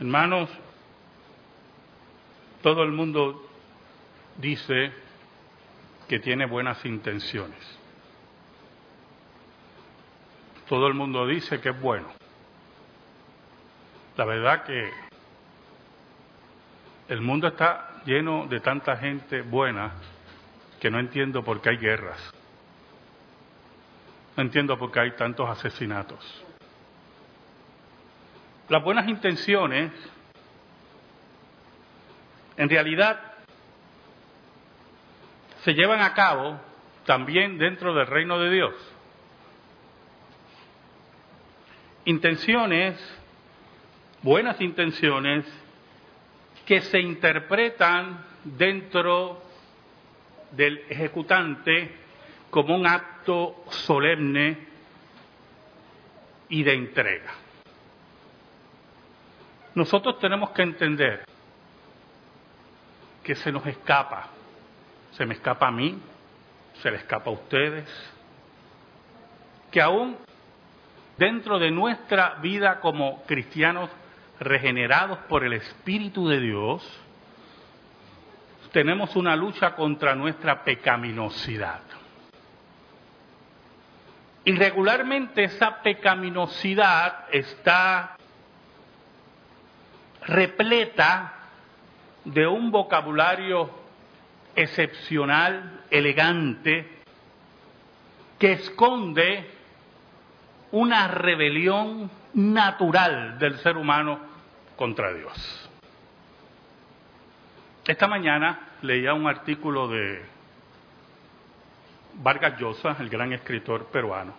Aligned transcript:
Hermanos, 0.00 0.48
todo 2.62 2.82
el 2.84 2.90
mundo 2.90 3.46
dice 4.38 4.92
que 6.08 6.18
tiene 6.18 6.46
buenas 6.46 6.82
intenciones. 6.86 7.58
Todo 10.70 10.86
el 10.86 10.94
mundo 10.94 11.26
dice 11.26 11.60
que 11.60 11.68
es 11.68 11.78
bueno. 11.78 12.08
La 14.16 14.24
verdad 14.24 14.64
que 14.64 14.90
el 17.08 17.20
mundo 17.20 17.48
está 17.48 18.02
lleno 18.06 18.46
de 18.46 18.60
tanta 18.60 18.96
gente 18.96 19.42
buena 19.42 19.92
que 20.80 20.90
no 20.90 20.98
entiendo 20.98 21.44
por 21.44 21.60
qué 21.60 21.70
hay 21.70 21.76
guerras. 21.76 22.32
No 24.34 24.44
entiendo 24.44 24.78
por 24.78 24.90
qué 24.92 25.00
hay 25.00 25.10
tantos 25.10 25.46
asesinatos. 25.46 26.46
Las 28.70 28.84
buenas 28.84 29.08
intenciones, 29.08 29.90
en 32.56 32.68
realidad, 32.68 33.20
se 35.64 35.74
llevan 35.74 36.00
a 36.00 36.14
cabo 36.14 36.56
también 37.04 37.58
dentro 37.58 37.92
del 37.92 38.06
reino 38.06 38.38
de 38.38 38.48
Dios. 38.48 38.74
Intenciones, 42.04 42.96
buenas 44.22 44.60
intenciones, 44.60 45.44
que 46.64 46.80
se 46.82 47.00
interpretan 47.00 48.24
dentro 48.44 49.42
del 50.52 50.84
ejecutante 50.88 51.90
como 52.50 52.76
un 52.76 52.86
acto 52.86 53.64
solemne 53.70 54.58
y 56.48 56.62
de 56.62 56.74
entrega. 56.74 57.49
Nosotros 59.74 60.18
tenemos 60.18 60.50
que 60.50 60.62
entender 60.62 61.24
que 63.22 63.34
se 63.34 63.52
nos 63.52 63.66
escapa, 63.66 64.28
se 65.12 65.24
me 65.26 65.34
escapa 65.34 65.68
a 65.68 65.70
mí, 65.70 65.98
se 66.82 66.90
le 66.90 66.96
escapa 66.96 67.30
a 67.30 67.34
ustedes, 67.34 67.88
que 69.70 69.80
aún 69.80 70.16
dentro 71.16 71.58
de 71.58 71.70
nuestra 71.70 72.36
vida 72.36 72.80
como 72.80 73.22
cristianos 73.24 73.90
regenerados 74.40 75.18
por 75.28 75.44
el 75.44 75.52
Espíritu 75.52 76.26
de 76.26 76.40
Dios, 76.40 77.00
tenemos 78.72 79.14
una 79.16 79.36
lucha 79.36 79.74
contra 79.74 80.14
nuestra 80.14 80.64
pecaminosidad. 80.64 81.82
Y 84.44 84.56
regularmente 84.56 85.44
esa 85.44 85.82
pecaminosidad 85.82 87.26
está 87.30 88.16
repleta 90.26 91.34
de 92.24 92.46
un 92.46 92.70
vocabulario 92.70 93.70
excepcional, 94.54 95.84
elegante, 95.90 96.98
que 98.38 98.52
esconde 98.52 99.50
una 100.72 101.08
rebelión 101.08 102.10
natural 102.34 103.38
del 103.38 103.58
ser 103.58 103.76
humano 103.76 104.20
contra 104.76 105.12
Dios. 105.12 105.70
Esta 107.86 108.06
mañana 108.06 108.68
leía 108.82 109.14
un 109.14 109.26
artículo 109.26 109.88
de 109.88 110.22
Vargas 112.14 112.58
Llosa, 112.58 112.96
el 113.00 113.08
gran 113.08 113.32
escritor 113.32 113.86
peruano. 113.86 114.34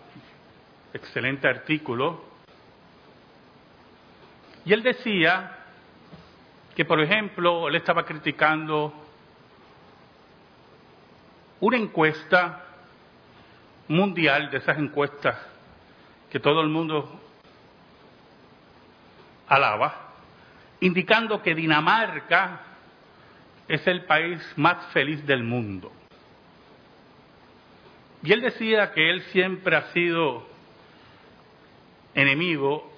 Excelente 0.93 1.47
artículo. 1.47 2.23
Y 4.65 4.73
él 4.73 4.83
decía 4.83 5.60
que, 6.75 6.85
por 6.85 7.01
ejemplo, 7.01 7.67
él 7.67 7.75
estaba 7.75 8.05
criticando 8.05 8.93
una 11.59 11.77
encuesta 11.77 12.65
mundial, 13.87 14.49
de 14.49 14.57
esas 14.57 14.77
encuestas 14.77 15.37
que 16.29 16.39
todo 16.39 16.61
el 16.61 16.69
mundo 16.69 17.19
alaba, 19.47 20.13
indicando 20.79 21.41
que 21.41 21.53
Dinamarca 21.53 22.61
es 23.67 23.85
el 23.85 24.05
país 24.05 24.41
más 24.55 24.85
feliz 24.93 25.25
del 25.25 25.43
mundo. 25.43 25.91
Y 28.23 28.31
él 28.31 28.41
decía 28.41 28.93
que 28.93 29.09
él 29.09 29.21
siempre 29.31 29.75
ha 29.75 29.91
sido 29.91 30.47
enemigo 32.13 32.91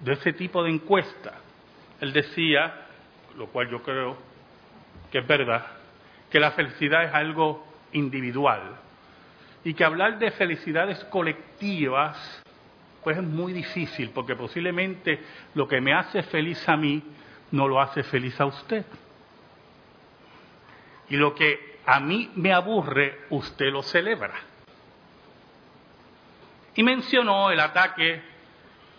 de 0.00 0.14
ese 0.14 0.32
tipo 0.32 0.62
de 0.62 0.70
encuesta. 0.70 1.34
Él 2.00 2.12
decía, 2.12 2.87
lo 3.38 3.46
cual 3.46 3.70
yo 3.70 3.82
creo 3.82 4.16
que 5.10 5.18
es 5.18 5.26
verdad, 5.26 5.64
que 6.30 6.40
la 6.40 6.50
felicidad 6.50 7.04
es 7.04 7.14
algo 7.14 7.64
individual 7.92 8.76
y 9.64 9.72
que 9.74 9.84
hablar 9.84 10.18
de 10.18 10.30
felicidades 10.32 11.02
colectivas 11.04 12.42
pues 13.02 13.16
es 13.16 13.22
muy 13.22 13.52
difícil 13.52 14.10
porque 14.10 14.36
posiblemente 14.36 15.20
lo 15.54 15.66
que 15.66 15.80
me 15.80 15.94
hace 15.94 16.22
feliz 16.24 16.68
a 16.68 16.76
mí 16.76 17.02
no 17.52 17.66
lo 17.66 17.80
hace 17.80 18.02
feliz 18.02 18.38
a 18.40 18.46
usted. 18.46 18.84
Y 21.08 21.16
lo 21.16 21.34
que 21.34 21.78
a 21.86 22.00
mí 22.00 22.30
me 22.34 22.52
aburre, 22.52 23.20
usted 23.30 23.72
lo 23.72 23.82
celebra. 23.82 24.34
Y 26.74 26.82
mencionó 26.82 27.50
el 27.50 27.60
ataque 27.60 28.20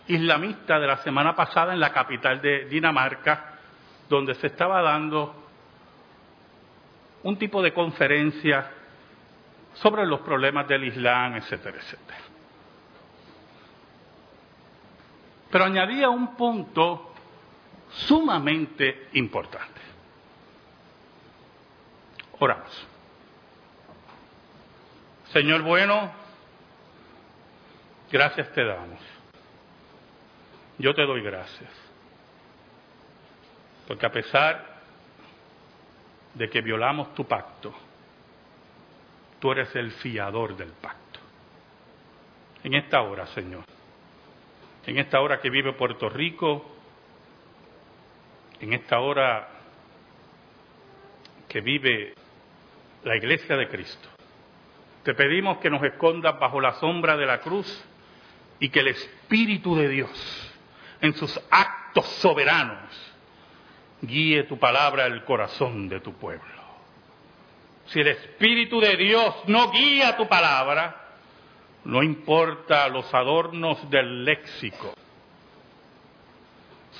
islamista 0.08 0.80
de 0.80 0.88
la 0.88 0.96
semana 0.98 1.36
pasada 1.36 1.72
en 1.72 1.78
la 1.78 1.92
capital 1.92 2.42
de 2.42 2.64
Dinamarca, 2.64 3.49
donde 4.10 4.34
se 4.34 4.48
estaba 4.48 4.82
dando 4.82 5.32
un 7.22 7.38
tipo 7.38 7.62
de 7.62 7.72
conferencia 7.72 8.68
sobre 9.74 10.04
los 10.04 10.20
problemas 10.20 10.66
del 10.66 10.84
Islam, 10.84 11.36
etcétera, 11.36 11.78
etcétera. 11.78 12.18
Pero 15.50 15.64
añadía 15.64 16.10
un 16.10 16.34
punto 16.34 17.12
sumamente 17.90 19.08
importante. 19.12 19.80
Oramos. 22.40 22.86
Señor 25.32 25.62
bueno, 25.62 26.10
gracias 28.10 28.52
te 28.52 28.64
damos. 28.64 28.98
Yo 30.78 30.94
te 30.94 31.02
doy 31.02 31.22
gracias. 31.22 31.70
Porque 33.90 34.06
a 34.06 34.12
pesar 34.12 34.82
de 36.34 36.48
que 36.48 36.60
violamos 36.60 37.12
tu 37.12 37.26
pacto, 37.26 37.74
tú 39.40 39.50
eres 39.50 39.74
el 39.74 39.90
fiador 39.90 40.56
del 40.56 40.70
pacto. 40.74 41.18
En 42.62 42.74
esta 42.74 43.02
hora, 43.02 43.26
Señor, 43.26 43.64
en 44.86 44.96
esta 44.96 45.20
hora 45.20 45.40
que 45.40 45.50
vive 45.50 45.72
Puerto 45.72 46.08
Rico, 46.08 46.70
en 48.60 48.74
esta 48.74 49.00
hora 49.00 49.48
que 51.48 51.60
vive 51.60 52.14
la 53.02 53.16
iglesia 53.16 53.56
de 53.56 53.66
Cristo. 53.66 54.08
Te 55.02 55.14
pedimos 55.14 55.58
que 55.58 55.68
nos 55.68 55.82
escondas 55.82 56.38
bajo 56.38 56.60
la 56.60 56.74
sombra 56.74 57.16
de 57.16 57.26
la 57.26 57.40
cruz 57.40 57.84
y 58.60 58.68
que 58.68 58.78
el 58.78 58.86
Espíritu 58.86 59.74
de 59.74 59.88
Dios, 59.88 60.52
en 61.00 61.12
sus 61.14 61.40
actos 61.50 62.06
soberanos, 62.06 63.09
guíe 64.02 64.44
tu 64.44 64.58
palabra 64.58 65.04
al 65.04 65.24
corazón 65.24 65.88
de 65.88 66.00
tu 66.00 66.14
pueblo. 66.14 66.60
Si 67.86 68.00
el 68.00 68.08
Espíritu 68.08 68.80
de 68.80 68.96
Dios 68.96 69.34
no 69.46 69.70
guía 69.70 70.16
tu 70.16 70.28
palabra, 70.28 70.96
no 71.84 72.02
importa 72.02 72.88
los 72.88 73.12
adornos 73.12 73.90
del 73.90 74.24
léxico, 74.24 74.94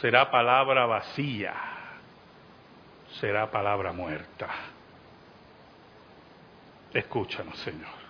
será 0.01 0.31
palabra 0.31 0.87
vacía, 0.87 1.55
será 3.21 3.51
palabra 3.51 3.93
muerta. 3.93 4.49
Escúchanos, 6.93 7.57
Señor. 7.59 8.01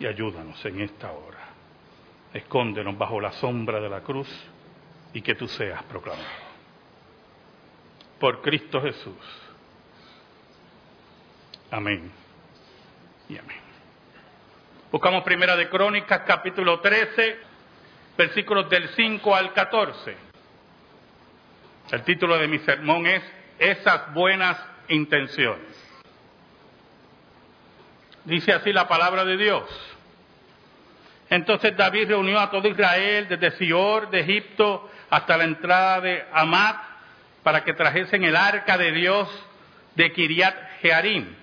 Y 0.00 0.06
ayúdanos 0.06 0.64
en 0.64 0.80
esta 0.80 1.12
hora. 1.12 1.48
Escóndenos 2.32 2.96
bajo 2.98 3.20
la 3.20 3.32
sombra 3.32 3.80
de 3.80 3.88
la 3.88 4.00
cruz 4.00 4.28
y 5.12 5.22
que 5.22 5.34
tú 5.34 5.46
seas 5.46 5.82
proclamado. 5.84 6.47
Por 8.18 8.42
Cristo 8.42 8.80
Jesús. 8.80 9.16
Amén. 11.70 12.10
Y 13.28 13.38
amén. 13.38 13.60
Buscamos 14.90 15.22
Primera 15.22 15.54
de 15.54 15.68
Crónicas, 15.68 16.22
capítulo 16.26 16.80
13, 16.80 17.38
versículos 18.16 18.68
del 18.70 18.88
5 18.88 19.34
al 19.34 19.52
14. 19.52 20.16
El 21.92 22.02
título 22.02 22.38
de 22.38 22.48
mi 22.48 22.58
sermón 22.60 23.06
es 23.06 23.22
Esas 23.58 24.12
buenas 24.14 24.58
intenciones. 24.88 25.76
Dice 28.24 28.52
así 28.52 28.72
la 28.72 28.88
palabra 28.88 29.24
de 29.24 29.36
Dios. 29.36 29.64
Entonces 31.30 31.76
David 31.76 32.08
reunió 32.08 32.40
a 32.40 32.50
todo 32.50 32.66
Israel 32.66 33.28
desde 33.28 33.52
Sior 33.58 34.10
de 34.10 34.20
Egipto 34.20 34.90
hasta 35.10 35.36
la 35.36 35.44
entrada 35.44 36.00
de 36.00 36.26
Amat 36.32 36.87
para 37.48 37.64
que 37.64 37.72
trajesen 37.72 38.24
el 38.24 38.36
arca 38.36 38.76
de 38.76 38.92
Dios 38.92 39.26
de 39.94 40.12
Kiriat 40.12 40.54
Jearim. 40.82 41.34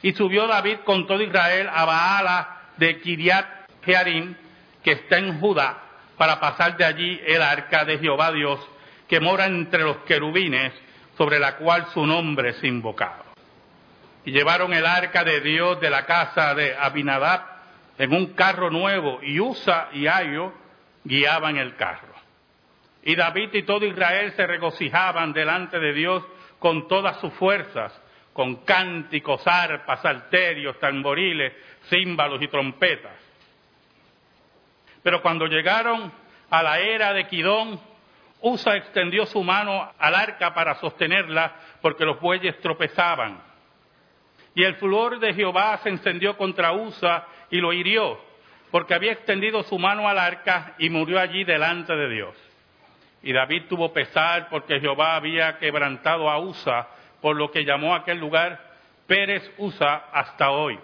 Y 0.00 0.12
subió 0.12 0.46
David 0.46 0.76
con 0.84 1.04
todo 1.08 1.20
Israel 1.20 1.68
a 1.68 1.84
Baala 1.84 2.60
de 2.76 3.00
Kiriat 3.00 3.44
Jearim, 3.84 4.36
que 4.84 4.92
está 4.92 5.18
en 5.18 5.40
Judá, 5.40 5.78
para 6.16 6.38
pasar 6.38 6.76
de 6.76 6.84
allí 6.84 7.20
el 7.26 7.42
arca 7.42 7.84
de 7.84 7.98
Jehová 7.98 8.30
Dios, 8.30 8.60
que 9.08 9.18
mora 9.18 9.46
entre 9.46 9.82
los 9.82 9.96
querubines, 10.04 10.74
sobre 11.18 11.40
la 11.40 11.56
cual 11.56 11.88
su 11.92 12.06
nombre 12.06 12.50
es 12.50 12.62
invocado. 12.62 13.24
Y 14.24 14.30
llevaron 14.30 14.72
el 14.72 14.86
arca 14.86 15.24
de 15.24 15.40
Dios 15.40 15.80
de 15.80 15.90
la 15.90 16.06
casa 16.06 16.54
de 16.54 16.76
Abinadab 16.76 17.42
en 17.98 18.12
un 18.12 18.26
carro 18.34 18.70
nuevo, 18.70 19.18
y 19.24 19.40
Usa 19.40 19.88
y 19.92 20.06
Ayo 20.06 20.52
guiaban 21.02 21.56
el 21.56 21.74
carro. 21.74 22.11
Y 23.02 23.16
David 23.16 23.52
y 23.54 23.62
todo 23.64 23.84
Israel 23.84 24.32
se 24.36 24.46
regocijaban 24.46 25.32
delante 25.32 25.78
de 25.78 25.92
Dios 25.92 26.24
con 26.58 26.86
todas 26.86 27.18
sus 27.20 27.32
fuerzas, 27.34 28.00
con 28.32 28.64
cánticos, 28.64 29.46
arpas, 29.46 30.00
salterios, 30.00 30.78
tamboriles, 30.78 31.52
címbalos 31.88 32.40
y 32.40 32.48
trompetas. 32.48 33.16
Pero 35.02 35.20
cuando 35.20 35.46
llegaron 35.46 36.12
a 36.48 36.62
la 36.62 36.78
era 36.78 37.12
de 37.12 37.26
Quidón, 37.26 37.80
Usa 38.40 38.76
extendió 38.76 39.26
su 39.26 39.42
mano 39.42 39.92
al 39.98 40.14
arca 40.14 40.52
para 40.52 40.74
sostenerla 40.76 41.54
porque 41.80 42.04
los 42.04 42.20
bueyes 42.20 42.58
tropezaban. 42.60 43.40
Y 44.54 44.64
el 44.64 44.76
furor 44.76 45.18
de 45.18 45.32
Jehová 45.32 45.78
se 45.82 45.88
encendió 45.88 46.36
contra 46.36 46.72
Usa 46.72 47.26
y 47.50 47.58
lo 47.58 47.72
hirió, 47.72 48.20
porque 48.70 48.94
había 48.94 49.12
extendido 49.12 49.62
su 49.62 49.78
mano 49.78 50.08
al 50.08 50.18
arca 50.18 50.74
y 50.78 50.90
murió 50.90 51.18
allí 51.20 51.44
delante 51.44 51.94
de 51.94 52.08
Dios. 52.08 52.51
Y 53.22 53.32
David 53.32 53.64
tuvo 53.68 53.92
pesar 53.92 54.48
porque 54.48 54.80
Jehová 54.80 55.16
había 55.16 55.58
quebrantado 55.58 56.28
a 56.28 56.38
Usa, 56.38 56.88
por 57.20 57.36
lo 57.36 57.50
que 57.50 57.64
llamó 57.64 57.94
a 57.94 57.98
aquel 57.98 58.18
lugar 58.18 58.60
Pérez 59.06 59.48
Usa 59.58 60.06
hasta 60.12 60.50
hoy. 60.50 60.78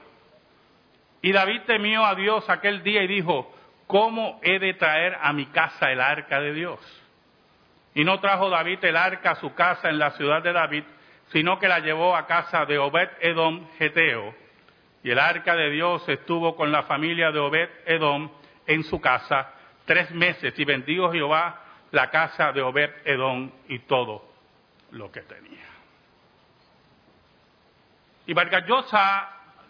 Y 1.20 1.32
David 1.32 1.62
temió 1.66 2.04
a 2.04 2.14
Dios 2.14 2.48
aquel 2.48 2.82
día 2.82 3.02
y 3.02 3.08
dijo, 3.08 3.52
¿cómo 3.86 4.38
he 4.42 4.58
de 4.58 4.74
traer 4.74 5.16
a 5.20 5.32
mi 5.32 5.46
casa 5.46 5.90
el 5.90 6.00
arca 6.00 6.40
de 6.40 6.52
Dios? 6.52 6.78
Y 7.94 8.04
no 8.04 8.20
trajo 8.20 8.48
David 8.48 8.84
el 8.84 8.96
arca 8.96 9.32
a 9.32 9.36
su 9.36 9.52
casa 9.54 9.88
en 9.88 9.98
la 9.98 10.12
ciudad 10.12 10.42
de 10.42 10.52
David, 10.52 10.84
sino 11.32 11.58
que 11.58 11.66
la 11.66 11.80
llevó 11.80 12.14
a 12.14 12.26
casa 12.26 12.64
de 12.66 12.78
Obed 12.78 13.08
Edom 13.20 13.66
Geteo. 13.78 14.34
Y 15.02 15.10
el 15.10 15.18
arca 15.18 15.56
de 15.56 15.70
Dios 15.70 16.08
estuvo 16.08 16.54
con 16.54 16.70
la 16.70 16.84
familia 16.84 17.32
de 17.32 17.40
Obed 17.40 17.68
Edom 17.86 18.30
en 18.66 18.84
su 18.84 19.00
casa 19.00 19.52
tres 19.84 20.10
meses 20.12 20.52
y 20.56 20.64
bendijo 20.64 21.10
Jehová 21.10 21.64
la 21.90 22.10
casa 22.10 22.52
de 22.52 22.62
Obed 22.62 22.90
Edom 23.04 23.50
y 23.68 23.80
todo 23.80 24.24
lo 24.92 25.10
que 25.10 25.22
tenía. 25.22 25.66
Y 28.26 28.34
Vargas 28.34 28.64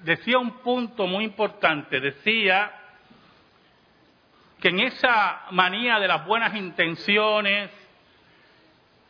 decía 0.02 0.38
un 0.38 0.58
punto 0.58 1.06
muy 1.06 1.24
importante, 1.24 2.00
decía 2.00 2.72
que 4.60 4.68
en 4.68 4.80
esa 4.80 5.42
manía 5.52 6.00
de 6.00 6.08
las 6.08 6.26
buenas 6.26 6.54
intenciones 6.56 7.70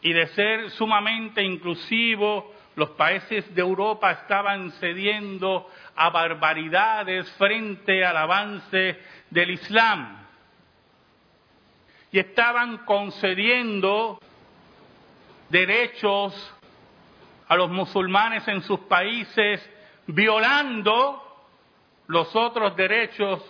y 0.02 0.12
de 0.12 0.26
ser 0.28 0.70
sumamente 0.70 1.43
inclusivo, 1.43 2.54
los 2.76 2.90
países 2.90 3.52
de 3.54 3.61
Europa 3.61 4.12
estaban 4.12 4.70
cediendo 4.72 5.69
a 5.96 6.11
barbaridades 6.11 7.31
frente 7.32 8.04
al 8.04 8.16
avance 8.16 9.00
del 9.31 9.50
Islam 9.50 10.27
y 12.10 12.19
estaban 12.19 12.78
concediendo 12.78 14.19
derechos 15.49 16.55
a 17.49 17.56
los 17.56 17.70
musulmanes 17.70 18.46
en 18.49 18.62
sus 18.62 18.81
países, 18.81 19.69
violando 20.06 21.46
los 22.06 22.34
otros 22.34 22.76
derechos 22.76 23.43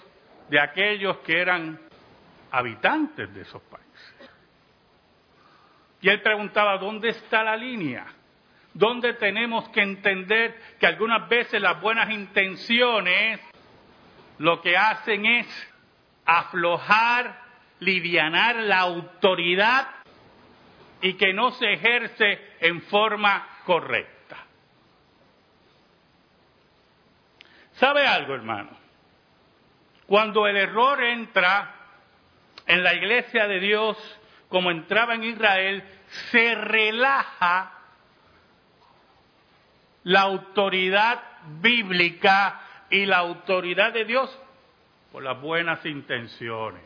de 0.49 0.61
aquellos 0.61 1.19
que 1.19 1.41
eran 1.41 1.81
habitantes 2.51 3.33
de 3.35 3.43
esos 3.43 3.63
países. 3.63 3.89
Y 6.01 6.09
él 6.09 6.23
preguntaba, 6.23 6.79
¿dónde 6.79 7.11
está 7.11 7.43
la 7.43 7.57
línea? 7.57 8.07
¿Dónde 8.73 9.15
tenemos 9.15 9.69
que 9.71 9.83
entender 9.83 10.61
que 10.79 10.87
algunas 10.87 11.29
veces 11.29 11.61
las 11.61 11.81
buenas 11.81 12.11
intenciones 12.11 13.41
lo 14.39 14.61
que 14.61 14.77
hacen 14.77 15.27
es 15.27 15.47
aflojar 16.25 17.48
livianar 17.81 18.57
la 18.57 18.81
autoridad 18.81 19.89
y 21.01 21.15
que 21.15 21.33
no 21.33 21.53
se 21.53 21.73
ejerce 21.73 22.41
en 22.61 22.83
forma 22.83 23.47
correcta. 23.65 24.37
¿Sabe 27.75 28.07
algo, 28.07 28.35
hermano? 28.35 28.71
Cuando 30.07 30.47
el 30.47 30.57
error 30.57 31.03
entra 31.03 31.75
en 32.67 32.83
la 32.83 32.95
iglesia 32.95 33.47
de 33.47 33.61
Dios, 33.61 33.97
como 34.49 34.71
entraba 34.71 35.15
en 35.15 35.25
Israel, 35.25 35.85
se 36.31 36.55
relaja 36.55 37.73
la 40.05 40.23
autoridad 40.23 41.21
bíblica 41.61 42.61
y 42.91 43.07
la 43.07 43.19
autoridad 43.19 43.93
de 43.93 44.05
Dios 44.05 44.37
por 45.13 45.23
las 45.23 45.41
buenas 45.41 45.85
intenciones. 45.85 46.83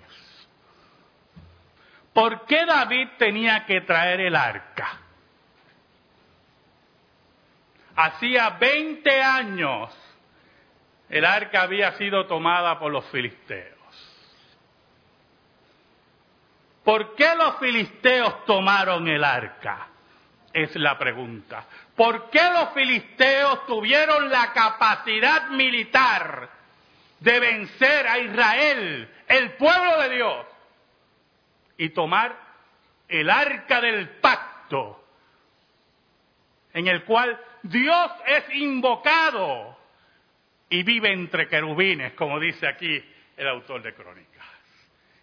¿Por 2.12 2.44
qué 2.46 2.66
David 2.66 3.08
tenía 3.18 3.64
que 3.64 3.80
traer 3.82 4.20
el 4.20 4.36
arca? 4.36 4.98
Hacía 7.94 8.50
20 8.50 9.22
años 9.22 9.94
el 11.12 11.26
arca 11.26 11.60
había 11.60 11.92
sido 11.98 12.26
tomada 12.26 12.78
por 12.78 12.90
los 12.90 13.04
filisteos. 13.10 13.78
¿Por 16.82 17.14
qué 17.14 17.34
los 17.36 17.58
filisteos 17.58 18.46
tomaron 18.46 19.06
el 19.06 19.22
arca? 19.22 19.88
Es 20.54 20.74
la 20.76 20.96
pregunta. 20.98 21.66
¿Por 21.94 22.30
qué 22.30 22.42
los 22.50 22.70
filisteos 22.70 23.66
tuvieron 23.66 24.30
la 24.30 24.54
capacidad 24.54 25.50
militar 25.50 26.48
de 27.20 27.40
vencer 27.40 28.08
a 28.08 28.18
Israel, 28.18 29.14
el 29.28 29.52
pueblo 29.52 30.00
de 30.00 30.08
Dios? 30.08 30.46
Y 31.76 31.90
tomar 31.90 32.36
el 33.08 33.28
arca 33.28 33.80
del 33.80 34.08
pacto, 34.20 35.04
en 36.72 36.88
el 36.88 37.04
cual 37.04 37.38
Dios 37.62 38.10
es 38.26 38.54
invocado 38.54 39.78
y 40.68 40.82
vive 40.82 41.12
entre 41.12 41.48
querubines, 41.48 42.14
como 42.14 42.40
dice 42.40 42.66
aquí 42.66 43.04
el 43.36 43.48
autor 43.48 43.82
de 43.82 43.94
Crónicas, 43.94 44.46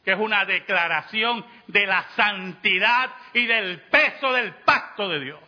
que 0.03 0.12
es 0.12 0.19
una 0.19 0.45
declaración 0.45 1.45
de 1.67 1.88
la 1.88 2.03
santidad 2.15 3.12
y 3.33 3.45
del 3.45 3.81
peso 3.81 4.31
del 4.33 4.53
pacto 4.65 5.09
de 5.09 5.19
Dios. 5.19 5.39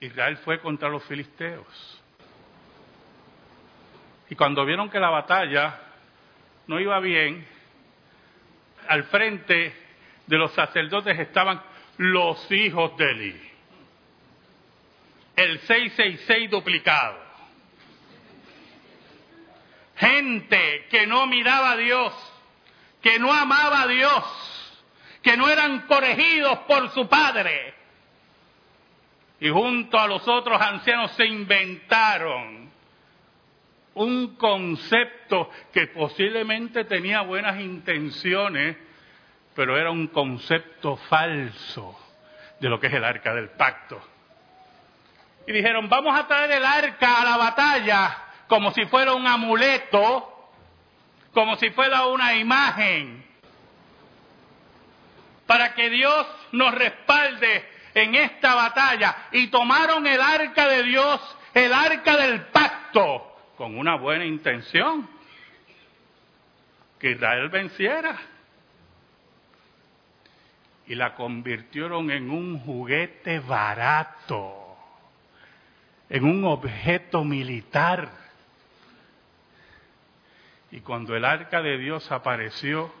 Israel 0.00 0.36
fue 0.38 0.60
contra 0.60 0.88
los 0.88 1.04
filisteos. 1.04 2.02
Y 4.28 4.34
cuando 4.34 4.64
vieron 4.64 4.90
que 4.90 4.98
la 4.98 5.10
batalla 5.10 5.78
no 6.66 6.80
iba 6.80 6.98
bien, 7.00 7.46
al 8.88 9.04
frente 9.04 9.74
de 10.26 10.36
los 10.36 10.52
sacerdotes 10.52 11.18
estaban 11.18 11.62
los 11.98 12.50
hijos 12.50 12.96
de 12.96 13.10
Eli. 13.10 13.50
El 15.36 15.58
666 15.60 16.50
duplicado. 16.50 17.18
Gente 19.96 20.86
que 20.90 21.06
no 21.06 21.26
miraba 21.26 21.72
a 21.72 21.76
Dios, 21.76 22.12
que 23.00 23.18
no 23.18 23.32
amaba 23.32 23.82
a 23.82 23.86
Dios, 23.86 24.82
que 25.22 25.36
no 25.36 25.48
eran 25.48 25.86
corregidos 25.86 26.58
por 26.60 26.90
su 26.90 27.08
padre. 27.08 27.74
Y 29.40 29.48
junto 29.48 29.98
a 29.98 30.06
los 30.06 30.26
otros 30.28 30.60
ancianos 30.60 31.12
se 31.12 31.26
inventaron 31.26 32.61
un 33.94 34.36
concepto 34.36 35.50
que 35.72 35.88
posiblemente 35.88 36.84
tenía 36.84 37.22
buenas 37.22 37.60
intenciones, 37.60 38.76
pero 39.54 39.78
era 39.78 39.90
un 39.90 40.08
concepto 40.08 40.96
falso 40.96 41.98
de 42.58 42.68
lo 42.68 42.80
que 42.80 42.86
es 42.86 42.92
el 42.94 43.04
arca 43.04 43.34
del 43.34 43.50
pacto. 43.50 44.00
Y 45.46 45.52
dijeron, 45.52 45.88
vamos 45.88 46.18
a 46.18 46.26
traer 46.26 46.52
el 46.52 46.64
arca 46.64 47.20
a 47.20 47.24
la 47.24 47.36
batalla 47.36 48.18
como 48.46 48.70
si 48.72 48.84
fuera 48.86 49.14
un 49.14 49.26
amuleto, 49.26 50.50
como 51.32 51.56
si 51.56 51.70
fuera 51.70 52.06
una 52.06 52.34
imagen, 52.34 53.24
para 55.46 55.74
que 55.74 55.90
Dios 55.90 56.26
nos 56.52 56.74
respalde 56.74 57.68
en 57.94 58.14
esta 58.14 58.54
batalla. 58.54 59.28
Y 59.32 59.48
tomaron 59.48 60.06
el 60.06 60.20
arca 60.20 60.68
de 60.68 60.82
Dios, 60.84 61.36
el 61.54 61.72
arca 61.72 62.16
del 62.16 62.42
pacto, 62.46 63.31
con 63.56 63.78
una 63.78 63.96
buena 63.96 64.24
intención, 64.24 65.08
que 66.98 67.10
Israel 67.10 67.48
venciera. 67.48 68.16
Y 70.86 70.94
la 70.94 71.14
convirtieron 71.14 72.10
en 72.10 72.30
un 72.30 72.60
juguete 72.60 73.40
barato, 73.40 74.76
en 76.08 76.24
un 76.24 76.44
objeto 76.44 77.24
militar. 77.24 78.10
Y 80.70 80.80
cuando 80.80 81.16
el 81.16 81.24
arca 81.24 81.60
de 81.62 81.78
Dios 81.78 82.10
apareció, 82.10 82.92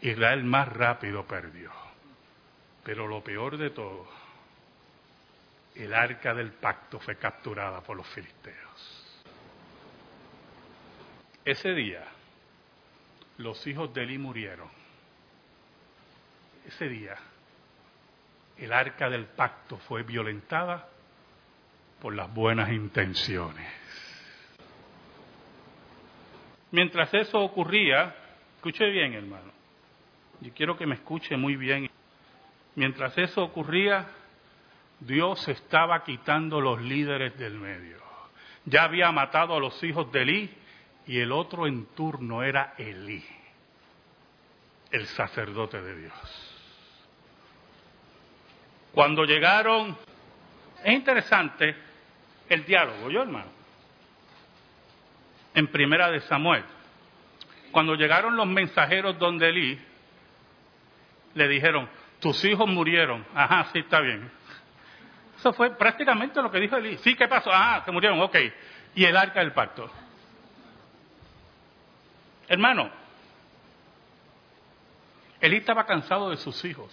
Israel 0.00 0.44
más 0.44 0.68
rápido 0.68 1.26
perdió. 1.26 1.70
Pero 2.84 3.06
lo 3.06 3.22
peor 3.22 3.56
de 3.56 3.70
todo, 3.70 4.08
el 5.74 5.94
arca 5.94 6.34
del 6.34 6.52
pacto 6.52 6.98
fue 6.98 7.16
capturada 7.16 7.80
por 7.82 7.96
los 7.96 8.06
filisteos. 8.08 8.69
Ese 11.44 11.72
día, 11.74 12.04
los 13.38 13.66
hijos 13.66 13.92
de 13.94 14.02
Eli 14.02 14.18
murieron. 14.18 14.68
Ese 16.66 16.88
día, 16.88 17.16
el 18.58 18.72
arca 18.72 19.08
del 19.08 19.24
pacto 19.24 19.78
fue 19.78 20.02
violentada 20.02 20.88
por 22.00 22.14
las 22.14 22.32
buenas 22.32 22.70
intenciones. 22.70 23.66
Mientras 26.72 27.12
eso 27.14 27.40
ocurría, 27.40 28.14
escuche 28.56 28.88
bien 28.90 29.14
hermano, 29.14 29.50
yo 30.40 30.52
quiero 30.54 30.76
que 30.76 30.86
me 30.86 30.94
escuche 30.94 31.36
muy 31.36 31.56
bien. 31.56 31.90
Mientras 32.76 33.16
eso 33.18 33.42
ocurría, 33.42 34.06
Dios 35.00 35.48
estaba 35.48 36.04
quitando 36.04 36.60
los 36.60 36.80
líderes 36.80 37.36
del 37.38 37.54
medio. 37.54 37.96
Ya 38.66 38.84
había 38.84 39.10
matado 39.10 39.54
a 39.54 39.60
los 39.60 39.82
hijos 39.82 40.12
de 40.12 40.22
Elí 40.22 40.50
y 41.06 41.18
el 41.18 41.32
otro 41.32 41.66
en 41.66 41.86
turno 41.94 42.42
era 42.42 42.74
Elí, 42.78 43.24
el 44.90 45.06
sacerdote 45.06 45.80
de 45.80 45.96
Dios. 45.96 46.56
Cuando 48.92 49.24
llegaron, 49.24 49.96
es 50.84 50.92
interesante 50.92 51.74
el 52.48 52.64
diálogo, 52.64 53.10
yo 53.10 53.22
hermano, 53.22 53.50
en 55.54 55.66
primera 55.68 56.10
de 56.10 56.20
Samuel. 56.22 56.64
Cuando 57.70 57.94
llegaron 57.94 58.36
los 58.36 58.46
mensajeros 58.46 59.18
donde 59.18 59.48
Elí, 59.48 59.78
le 61.34 61.48
dijeron, 61.48 61.88
tus 62.20 62.44
hijos 62.44 62.68
murieron. 62.68 63.24
Ajá, 63.34 63.68
sí, 63.72 63.78
está 63.78 64.00
bien. 64.00 64.30
Eso 65.36 65.52
fue 65.52 65.70
prácticamente 65.76 66.42
lo 66.42 66.50
que 66.50 66.58
dijo 66.58 66.76
Elí. 66.76 66.98
Sí, 66.98 67.14
¿qué 67.14 67.28
pasó? 67.28 67.52
Ajá, 67.52 67.84
se 67.84 67.92
murieron, 67.92 68.20
ok. 68.20 68.36
Y 68.94 69.04
el 69.04 69.16
arca 69.16 69.40
del 69.40 69.52
pacto. 69.52 69.90
Hermano, 72.50 72.90
Elí 75.40 75.58
estaba 75.58 75.86
cansado 75.86 76.30
de 76.30 76.36
sus 76.36 76.64
hijos. 76.64 76.92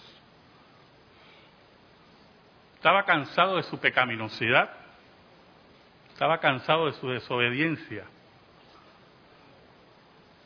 Estaba 2.76 3.04
cansado 3.06 3.56
de 3.56 3.64
su 3.64 3.80
pecaminosidad. 3.80 4.70
Estaba 6.10 6.40
cansado 6.40 6.86
de 6.86 6.94
su 6.94 7.10
desobediencia. 7.10 8.06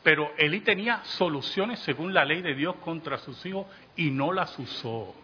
Pero 0.02 0.32
Elí 0.38 0.60
tenía 0.60 1.04
soluciones 1.04 1.80
según 1.80 2.14
la 2.14 2.24
ley 2.24 2.40
de 2.40 2.54
Dios 2.54 2.76
contra 2.76 3.18
sus 3.18 3.44
hijos 3.44 3.66
y 3.94 4.10
no 4.10 4.32
las 4.32 4.58
usó. 4.58 5.14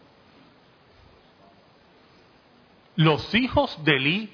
Los 2.94 3.34
hijos 3.34 3.82
de 3.84 3.96
Elí 3.96 4.32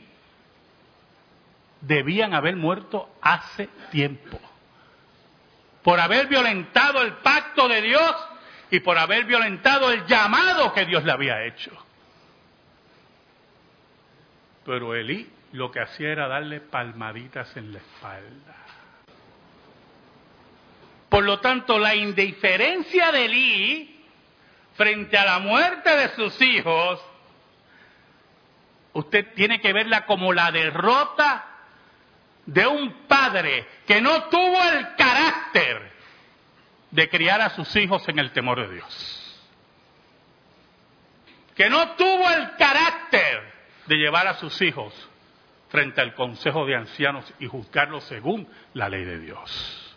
debían 1.80 2.34
haber 2.34 2.56
muerto 2.56 3.08
hace 3.22 3.68
tiempo 3.92 4.40
por 5.84 6.00
haber 6.00 6.28
violentado 6.28 7.02
el 7.02 7.12
pacto 7.18 7.68
de 7.68 7.82
Dios 7.82 8.16
y 8.70 8.80
por 8.80 8.96
haber 8.98 9.26
violentado 9.26 9.92
el 9.92 10.06
llamado 10.06 10.72
que 10.72 10.86
Dios 10.86 11.04
le 11.04 11.12
había 11.12 11.44
hecho. 11.44 11.70
Pero 14.64 14.94
Elí 14.94 15.30
lo 15.52 15.70
que 15.70 15.80
hacía 15.80 16.08
era 16.08 16.26
darle 16.26 16.60
palmaditas 16.60 17.54
en 17.58 17.74
la 17.74 17.78
espalda. 17.78 18.56
Por 21.10 21.22
lo 21.22 21.38
tanto, 21.40 21.78
la 21.78 21.94
indiferencia 21.94 23.12
de 23.12 23.24
Elí 23.26 24.04
frente 24.76 25.18
a 25.18 25.26
la 25.26 25.38
muerte 25.38 25.94
de 25.94 26.08
sus 26.14 26.40
hijos, 26.40 26.98
usted 28.94 29.34
tiene 29.34 29.60
que 29.60 29.74
verla 29.74 30.06
como 30.06 30.32
la 30.32 30.50
derrota 30.50 31.53
de 32.46 32.66
un 32.66 33.06
padre 33.06 33.66
que 33.86 34.00
no 34.00 34.24
tuvo 34.24 34.62
el 34.72 34.94
carácter 34.96 35.92
de 36.90 37.08
criar 37.08 37.40
a 37.40 37.50
sus 37.50 37.74
hijos 37.76 38.08
en 38.08 38.18
el 38.18 38.32
temor 38.32 38.60
de 38.60 38.74
Dios. 38.74 39.20
Que 41.54 41.68
no 41.70 41.92
tuvo 41.92 42.30
el 42.30 42.56
carácter 42.56 43.52
de 43.86 43.96
llevar 43.96 44.26
a 44.26 44.34
sus 44.34 44.60
hijos 44.62 44.92
frente 45.68 46.00
al 46.00 46.14
consejo 46.14 46.66
de 46.66 46.76
ancianos 46.76 47.32
y 47.38 47.46
juzgarlos 47.46 48.04
según 48.04 48.48
la 48.74 48.88
ley 48.88 49.04
de 49.04 49.18
Dios. 49.18 49.96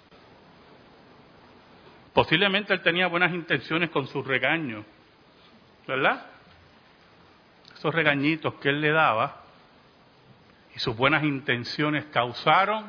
Posiblemente 2.13 2.73
él 2.73 2.81
tenía 2.81 3.07
buenas 3.07 3.31
intenciones 3.31 3.91
con 3.91 4.07
sus 4.07 4.25
regaños, 4.25 4.83
¿verdad? 5.87 6.25
Esos 7.75 7.93
regañitos 7.93 8.55
que 8.55 8.69
él 8.69 8.81
le 8.81 8.91
daba 8.91 9.43
y 10.77 10.79
sus 10.79 10.95
buenas 10.95 11.23
intenciones 11.23 12.05
causaron 12.11 12.85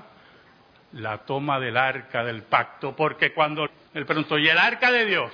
la 0.93 1.25
toma 1.25 1.59
del 1.59 1.79
arca 1.79 2.23
del 2.23 2.43
pacto, 2.43 2.95
porque 2.95 3.33
cuando 3.33 3.67
él 3.95 4.05
preguntó, 4.05 4.37
¿y 4.37 4.47
el 4.47 4.59
arca 4.59 4.93
de 4.93 5.07
Dios? 5.07 5.33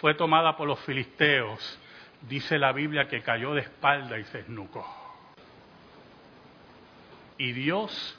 Fue 0.00 0.14
tomada 0.14 0.56
por 0.56 0.66
los 0.66 0.80
filisteos, 0.80 1.78
dice 2.22 2.58
la 2.58 2.72
Biblia 2.72 3.06
que 3.06 3.22
cayó 3.22 3.54
de 3.54 3.60
espalda 3.60 4.18
y 4.18 4.24
se 4.24 4.40
esnucó. 4.40 4.84
Y 7.38 7.52
Dios 7.52 8.18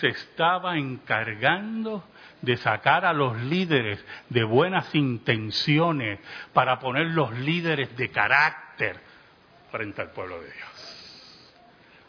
se 0.00 0.08
estaba 0.08 0.76
encargando 0.76 2.04
de 2.42 2.58
sacar 2.58 3.06
a 3.06 3.14
los 3.14 3.40
líderes 3.40 4.04
de 4.28 4.44
buenas 4.44 4.94
intenciones 4.94 6.20
para 6.52 6.78
poner 6.78 7.06
los 7.06 7.32
líderes 7.38 7.96
de 7.96 8.10
carácter 8.10 9.00
frente 9.70 10.02
al 10.02 10.10
pueblo 10.10 10.42
de 10.42 10.52
Dios. 10.52 10.97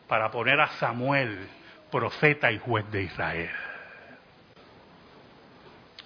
Para 0.10 0.32
poner 0.32 0.60
a 0.60 0.68
Samuel, 0.80 1.48
profeta 1.92 2.52
y 2.52 2.58
juez 2.58 2.90
de 2.92 3.04
Israel. 3.04 3.52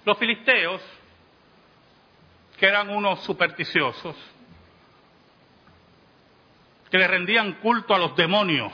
Los 0.04 0.18
filisteos, 0.18 0.82
que 2.58 2.66
eran 2.66 2.90
unos 2.90 3.20
supersticiosos, 3.20 4.14
que 6.90 6.98
le 6.98 7.08
rendían 7.08 7.54
culto 7.54 7.94
a 7.94 7.98
los 7.98 8.14
demonios, 8.14 8.72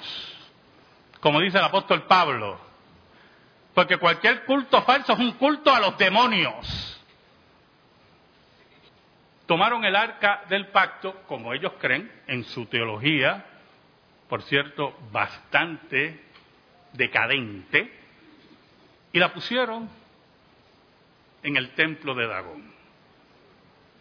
como 1.21 1.41
dice 1.41 1.59
el 1.59 1.65
apóstol 1.65 2.03
Pablo, 2.03 2.59
porque 3.73 3.99
cualquier 3.99 4.45
culto 4.45 4.83
falso 4.83 5.13
es 5.13 5.19
un 5.21 5.33
culto 5.35 5.73
a 5.73 5.79
los 5.79 5.97
demonios. 5.97 7.01
Tomaron 9.47 9.85
el 9.85 9.95
arca 9.95 10.43
del 10.49 10.67
pacto, 10.67 11.23
como 11.29 11.55
ellos 11.55 11.75
creen, 11.79 12.11
en 12.27 12.43
su 12.43 12.67
teología, 12.67 13.45
por 14.31 14.43
cierto, 14.45 14.97
bastante 15.11 16.21
decadente, 16.93 17.93
y 19.13 19.19
la 19.19 19.33
pusieron 19.33 19.91
en 21.43 21.57
el 21.57 21.75
templo 21.75 22.15
de 22.15 22.29
Dagón. 22.29 22.73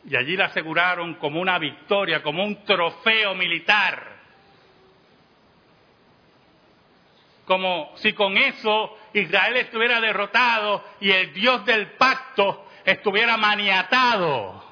Y 0.05 0.15
allí 0.15 0.37
la 0.37 0.45
aseguraron 0.45 1.15
como 1.15 1.41
una 1.41 1.57
victoria, 1.57 2.21
como 2.21 2.43
un 2.45 2.63
trofeo 2.63 3.33
militar. 3.35 4.19
como 7.49 7.93
si 7.95 8.13
con 8.13 8.37
eso 8.37 8.95
Israel 9.11 9.57
estuviera 9.57 9.99
derrotado 9.99 10.85
y 11.01 11.09
el 11.09 11.33
Dios 11.33 11.65
del 11.65 11.93
pacto 11.93 12.67
estuviera 12.85 13.37
maniatado. 13.37 14.63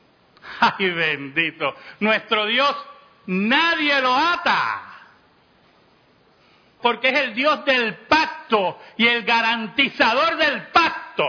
Ay 0.60 0.88
bendito, 0.88 1.76
nuestro 2.00 2.46
Dios 2.46 2.74
nadie 3.26 4.00
lo 4.00 4.14
ata, 4.14 4.91
porque 6.82 7.08
es 7.10 7.20
el 7.20 7.34
Dios 7.34 7.64
del 7.64 7.94
pacto 8.08 8.78
y 8.96 9.06
el 9.06 9.22
garantizador 9.22 10.36
del 10.36 10.66
pacto. 10.68 11.24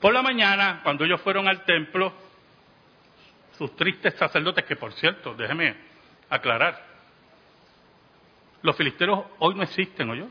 Por 0.00 0.12
la 0.12 0.22
mañana, 0.22 0.80
cuando 0.82 1.04
ellos 1.04 1.20
fueron 1.22 1.48
al 1.48 1.64
templo, 1.64 2.12
sus 3.56 3.74
tristes 3.76 4.14
sacerdotes, 4.14 4.64
que 4.64 4.76
por 4.76 4.92
cierto, 4.92 5.34
déjeme 5.34 5.76
aclarar, 6.28 6.92
los 8.62 8.76
filisteos 8.76 9.24
hoy 9.38 9.54
no 9.54 9.62
existen, 9.62 10.10
¿oyó? 10.10 10.28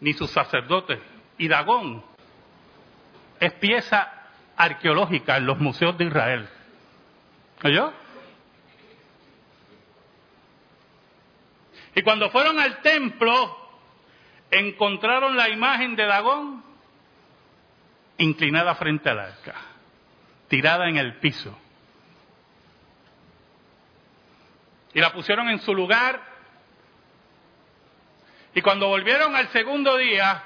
Ni 0.00 0.12
sus 0.12 0.30
sacerdotes. 0.30 1.00
Y 1.38 1.48
Dagón 1.48 2.04
es 3.40 3.52
pieza 3.54 4.12
arqueológica 4.56 5.36
en 5.36 5.46
los 5.46 5.58
museos 5.58 5.96
de 5.98 6.04
Israel. 6.04 6.48
¿Oyó? 7.64 7.92
Y 11.94 12.02
cuando 12.02 12.30
fueron 12.30 12.58
al 12.58 12.80
templo, 12.80 13.58
encontraron 14.50 15.36
la 15.36 15.48
imagen 15.48 15.96
de 15.96 16.06
Dagón 16.06 16.64
inclinada 18.18 18.74
frente 18.76 19.10
al 19.10 19.18
arca, 19.18 19.54
tirada 20.48 20.88
en 20.88 20.96
el 20.96 21.16
piso. 21.16 21.58
Y 24.94 25.00
la 25.00 25.12
pusieron 25.12 25.48
en 25.48 25.58
su 25.60 25.74
lugar. 25.74 26.20
Y 28.54 28.60
cuando 28.60 28.88
volvieron 28.88 29.34
al 29.34 29.48
segundo 29.48 29.96
día, 29.96 30.42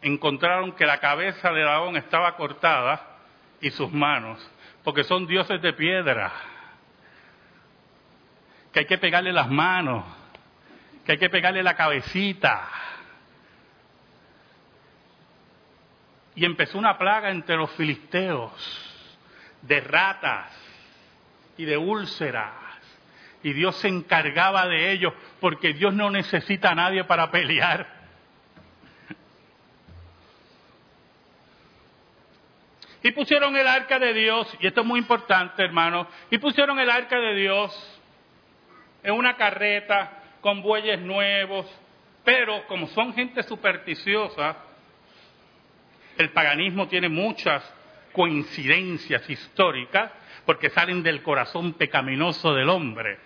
encontraron 0.00 0.72
que 0.72 0.86
la 0.86 0.98
cabeza 0.98 1.50
del 1.52 1.64
dragón 1.64 1.96
estaba 1.96 2.36
cortada 2.36 3.18
y 3.60 3.70
sus 3.70 3.92
manos, 3.92 4.38
porque 4.84 5.04
son 5.04 5.26
dioses 5.26 5.60
de 5.60 5.72
piedra, 5.74 6.32
que 8.72 8.80
hay 8.80 8.86
que 8.86 8.98
pegarle 8.98 9.32
las 9.32 9.50
manos, 9.50 10.04
que 11.08 11.12
hay 11.12 11.18
que 11.18 11.30
pegarle 11.30 11.62
la 11.62 11.74
cabecita. 11.74 12.68
Y 16.34 16.44
empezó 16.44 16.76
una 16.76 16.98
plaga 16.98 17.30
entre 17.30 17.56
los 17.56 17.70
filisteos 17.70 18.52
de 19.62 19.80
ratas 19.80 20.52
y 21.56 21.64
de 21.64 21.78
úlceras. 21.78 22.52
Y 23.42 23.54
Dios 23.54 23.76
se 23.76 23.88
encargaba 23.88 24.66
de 24.66 24.92
ellos 24.92 25.14
porque 25.40 25.72
Dios 25.72 25.94
no 25.94 26.10
necesita 26.10 26.72
a 26.72 26.74
nadie 26.74 27.02
para 27.04 27.30
pelear. 27.30 27.86
Y 33.02 33.12
pusieron 33.12 33.56
el 33.56 33.66
arca 33.66 33.98
de 33.98 34.12
Dios, 34.12 34.54
y 34.60 34.66
esto 34.66 34.82
es 34.82 34.86
muy 34.86 35.00
importante, 35.00 35.64
hermano, 35.64 36.06
y 36.30 36.36
pusieron 36.36 36.78
el 36.78 36.90
arca 36.90 37.18
de 37.18 37.34
Dios 37.34 38.00
en 39.02 39.14
una 39.14 39.38
carreta 39.38 40.17
con 40.40 40.62
bueyes 40.62 41.00
nuevos, 41.00 41.66
pero 42.24 42.66
como 42.66 42.86
son 42.88 43.14
gente 43.14 43.42
supersticiosa, 43.42 44.56
el 46.16 46.30
paganismo 46.30 46.88
tiene 46.88 47.08
muchas 47.08 47.62
coincidencias 48.12 49.28
históricas 49.30 50.10
porque 50.44 50.70
salen 50.70 51.02
del 51.02 51.22
corazón 51.22 51.74
pecaminoso 51.74 52.54
del 52.54 52.68
hombre. 52.68 53.18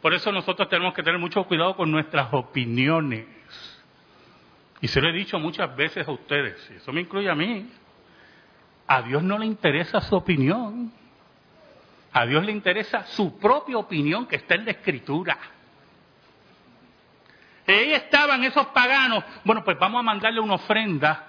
Por 0.00 0.14
eso 0.14 0.32
nosotros 0.32 0.68
tenemos 0.68 0.94
que 0.94 1.02
tener 1.02 1.20
mucho 1.20 1.44
cuidado 1.44 1.76
con 1.76 1.90
nuestras 1.90 2.32
opiniones. 2.32 3.26
Y 4.80 4.88
se 4.88 5.00
lo 5.00 5.10
he 5.10 5.12
dicho 5.12 5.38
muchas 5.38 5.76
veces 5.76 6.08
a 6.08 6.12
ustedes, 6.12 6.70
y 6.70 6.76
eso 6.76 6.92
me 6.92 7.02
incluye 7.02 7.28
a 7.28 7.34
mí. 7.34 7.70
A 8.86 9.02
Dios 9.02 9.22
no 9.22 9.38
le 9.38 9.46
interesa 9.46 10.00
su 10.00 10.16
opinión. 10.16 10.90
A 12.12 12.26
Dios 12.26 12.44
le 12.44 12.52
interesa 12.52 13.06
su 13.06 13.38
propia 13.38 13.78
opinión 13.78 14.26
que 14.26 14.36
está 14.36 14.54
en 14.54 14.64
la 14.64 14.72
escritura. 14.72 15.38
Ahí 17.66 17.92
estaban 17.92 18.42
esos 18.42 18.66
paganos. 18.68 19.22
Bueno, 19.44 19.62
pues 19.62 19.78
vamos 19.78 20.00
a 20.00 20.02
mandarle 20.02 20.40
una 20.40 20.54
ofrenda. 20.54 21.26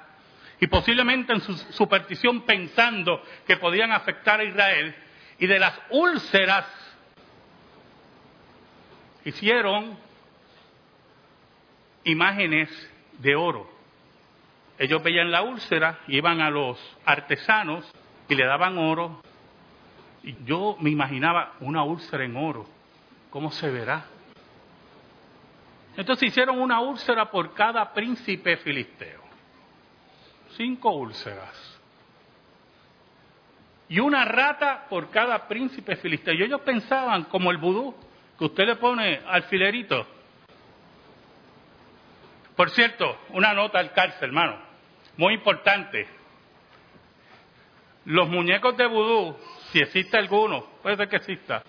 Y 0.59 0.67
posiblemente 0.67 1.33
en 1.33 1.41
su 1.41 1.55
superstición 1.55 2.41
pensando 2.41 3.23
que 3.45 3.57
podían 3.57 3.91
afectar 3.91 4.39
a 4.39 4.43
Israel. 4.43 4.95
Y 5.39 5.47
de 5.47 5.59
las 5.59 5.79
úlceras 5.89 6.65
hicieron 9.23 9.97
imágenes 12.03 12.69
de 13.19 13.35
oro. 13.35 13.69
Ellos 14.77 15.03
veían 15.03 15.29
la 15.29 15.43
úlcera, 15.43 15.99
iban 16.07 16.41
a 16.41 16.49
los 16.49 16.77
artesanos 17.05 17.85
y 18.27 18.35
le 18.35 18.45
daban 18.45 18.77
oro. 18.77 19.21
Yo 20.45 20.77
me 20.79 20.89
imaginaba 20.89 21.53
una 21.59 21.83
úlcera 21.83 22.23
en 22.23 22.35
oro. 22.35 22.65
¿Cómo 23.29 23.51
se 23.51 23.69
verá? 23.69 24.05
Entonces 25.97 26.29
hicieron 26.29 26.59
una 26.59 26.79
úlcera 26.79 27.29
por 27.29 27.53
cada 27.53 27.93
príncipe 27.93 28.57
filisteo. 28.57 29.21
Cinco 30.57 30.91
úlceras. 30.91 31.79
Y 33.89 33.99
una 33.99 34.25
rata 34.25 34.85
por 34.89 35.09
cada 35.09 35.47
príncipe 35.47 35.95
filisteo. 35.97 36.33
Y 36.33 36.43
ellos 36.43 36.61
pensaban, 36.61 37.25
como 37.25 37.51
el 37.51 37.57
vudú, 37.57 37.95
que 38.37 38.45
usted 38.45 38.65
le 38.65 38.75
pone 38.75 39.21
alfilerito 39.27 40.05
por 42.61 42.69
cierto, 42.69 43.17
una 43.29 43.53
nota 43.53 43.79
al 43.79 43.91
cárcel, 43.91 44.29
hermano, 44.29 44.55
muy 45.17 45.33
importante. 45.33 46.07
Los 48.05 48.29
muñecos 48.29 48.77
de 48.77 48.85
vudú, 48.85 49.35
si 49.71 49.79
existe 49.79 50.17
alguno, 50.17 50.65
puede 50.81 50.97
ser 50.97 51.09
que 51.09 51.17
exista, 51.17 51.63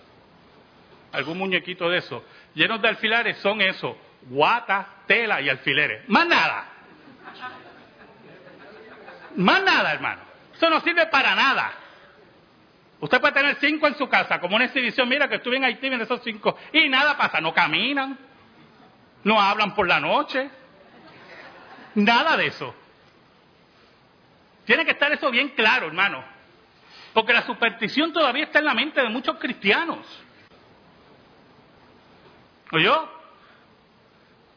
algún 1.11 1.37
muñequito 1.37 1.89
de 1.89 1.99
eso, 1.99 2.23
llenos 2.53 2.81
de 2.81 2.89
alfileres, 2.89 3.37
son 3.37 3.61
eso, 3.61 3.97
guata, 4.23 4.87
tela 5.07 5.41
y 5.41 5.49
alfileres. 5.49 6.07
Más 6.09 6.27
nada. 6.27 6.69
Más 9.35 9.63
nada, 9.63 9.93
hermano. 9.93 10.21
Eso 10.55 10.69
no 10.69 10.79
sirve 10.81 11.07
para 11.07 11.35
nada. 11.35 11.73
Usted 12.99 13.19
puede 13.19 13.33
tener 13.33 13.57
cinco 13.59 13.87
en 13.87 13.95
su 13.95 14.07
casa, 14.07 14.39
como 14.39 14.55
una 14.55 14.65
exhibición, 14.65 15.09
mira 15.09 15.27
que 15.27 15.35
estuve 15.35 15.57
en 15.57 15.65
Haití 15.65 15.87
en 15.87 16.01
esos 16.01 16.21
cinco, 16.23 16.57
y 16.71 16.87
nada 16.87 17.17
pasa, 17.17 17.41
no 17.41 17.53
caminan, 17.53 18.17
no 19.23 19.41
hablan 19.41 19.75
por 19.75 19.87
la 19.87 19.99
noche, 19.99 20.49
Nada 21.95 22.37
de 22.37 22.47
eso. 22.47 22.73
Tiene 24.65 24.85
que 24.85 24.91
estar 24.91 25.11
eso 25.11 25.29
bien 25.29 25.49
claro, 25.49 25.87
hermano. 25.87 26.23
Porque 27.13 27.33
la 27.33 27.43
superstición 27.43 28.11
todavía 28.11 28.45
está 28.45 28.59
en 28.59 28.65
la 28.65 28.73
mente 28.73 29.01
de 29.01 29.09
muchos 29.09 29.37
cristianos. 29.37 29.99
¿O 32.71 32.79
yo? 32.79 33.09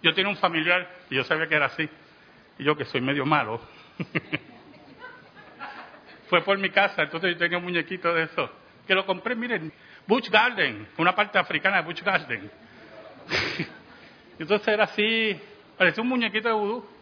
Yo 0.03 0.14
tenía 0.14 0.31
un 0.31 0.37
familiar 0.37 0.88
y 1.11 1.16
yo 1.16 1.25
sabía 1.25 1.47
que 1.47 1.55
era 1.55 1.66
así. 1.66 1.88
Y 2.59 2.64
yo 2.64 2.77
que 2.77 2.85
soy 2.87 3.01
medio 3.01 3.27
malo. 3.27 3.61
Fue 6.29 6.42
por 6.42 6.59
mi 6.59 6.71
casa, 6.71 7.03
entonces 7.03 7.33
yo 7.33 7.38
tenía 7.38 7.59
un 7.59 7.64
muñequito 7.64 8.12
de 8.12 8.25
eso. 8.25 8.51
Que 8.87 8.95
lo 8.95 9.05
compré, 9.05 9.35
miren, 9.35 9.73
Bush 10.07 10.31
Garden, 10.31 10.88
una 10.97 11.14
parte 11.14 11.38
africana 11.38 11.77
de 11.77 11.83
Bush 11.83 12.03
Garden. 12.03 12.51
entonces 14.38 14.69
era 14.69 14.85
así, 14.85 15.40
parecía 15.77 16.03
un 16.03 16.09
muñequito 16.09 16.49
de 16.49 16.55
vudú 16.55 16.97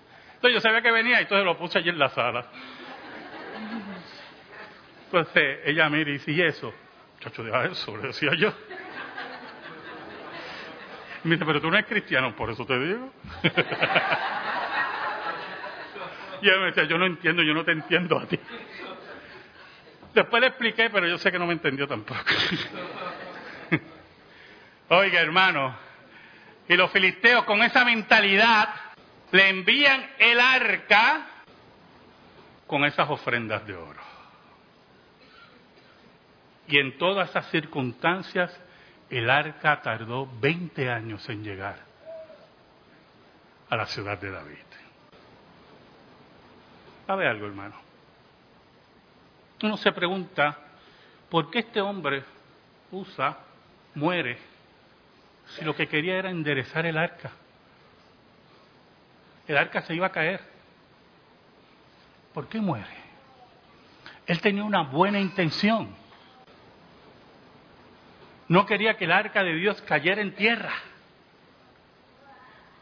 yo 0.49 0.61
sabía 0.61 0.81
que 0.83 0.91
venía 0.91 1.19
y 1.21 1.23
entonces 1.23 1.45
lo 1.45 1.57
puse 1.57 1.79
allí 1.79 1.89
en 1.89 1.99
la 1.99 2.09
sala. 2.11 2.47
Entonces 5.17 5.61
ella 5.65 5.89
me 5.89 6.05
dice, 6.05 6.33
¿y 6.33 6.43
eso? 6.43 6.75
Chacho, 7.21 7.45
deja 7.45 7.67
eso, 7.67 7.97
le 7.97 8.09
decía 8.09 8.31
yo. 8.37 8.53
me 11.23 11.37
dice, 11.37 11.47
pero 11.47 11.61
tú 11.61 11.71
no 11.71 11.77
eres 11.77 11.89
cristiano, 11.89 12.35
por 12.35 12.51
eso 12.51 12.67
te 12.67 12.77
digo. 12.81 13.13
y 16.43 16.49
ella 16.49 16.59
me 16.59 16.67
decía, 16.67 16.83
yo 16.85 16.99
no 16.99 17.07
entiendo, 17.07 17.45
yo 17.45 17.55
no 17.55 17.65
te 17.65 17.71
entiendo 17.71 18.19
a 18.19 18.27
ti. 18.27 18.41
Después 20.15 20.41
le 20.41 20.49
expliqué, 20.49 20.91
pero 20.91 21.07
yo 21.07 21.17
sé 21.17 21.31
que 21.31 21.39
no 21.39 21.47
me 21.47 21.53
entendió 21.53 21.87
tampoco. 21.87 22.21
Oiga, 24.89 25.21
hermano, 25.21 25.77
y 26.69 26.75
los 26.75 26.91
filisteos 26.91 27.45
con 27.45 27.63
esa 27.63 27.85
mentalidad 27.85 28.69
le 29.31 29.49
envían 29.49 30.11
el 30.19 30.41
arca 30.41 31.25
con 32.67 32.85
esas 32.85 33.09
ofrendas 33.09 33.65
de 33.65 33.77
oro. 33.77 34.04
Y 36.67 36.79
en 36.79 36.97
todas 36.99 37.31
esas 37.31 37.51
circunstancias, 37.51 38.59
el 39.11 39.29
arca 39.29 39.83
tardó 39.83 40.29
20 40.41 40.91
años 40.91 41.29
en 41.29 41.45
llegar 41.45 41.79
a 43.69 43.77
la 43.77 43.87
ciudad 43.87 44.19
de 44.19 44.31
David. 44.31 44.57
¿Sabe 47.07 47.29
algo, 47.29 47.47
hermano? 47.47 47.75
Uno 49.63 49.77
se 49.77 49.93
pregunta, 49.93 50.59
¿por 51.31 51.51
qué 51.51 51.61
este 51.61 51.81
hombre 51.81 52.23
usa, 52.91 53.39
muere, 53.95 54.39
si 55.49 55.65
lo 55.65 55.75
que 55.75 55.87
quería 55.87 56.17
era 56.17 56.31
enderezar 56.31 56.87
el 56.87 56.97
arca? 56.99 57.31
el 59.47 59.57
arca 59.57 59.83
se 59.83 59.95
iba 59.95 60.07
a 60.07 60.13
caer. 60.13 60.41
¿Por 62.33 62.49
qué 62.49 62.61
muere? 62.61 63.05
Él 64.27 64.41
tenía 64.41 64.65
una 64.65 64.83
buena 64.83 65.21
intención. 65.21 65.95
No 68.49 68.67
quería 68.67 68.97
que 68.97 69.05
el 69.05 69.13
arca 69.13 69.43
de 69.43 69.55
Dios 69.55 69.81
cayera 69.83 70.21
en 70.21 70.35
tierra. 70.35 70.73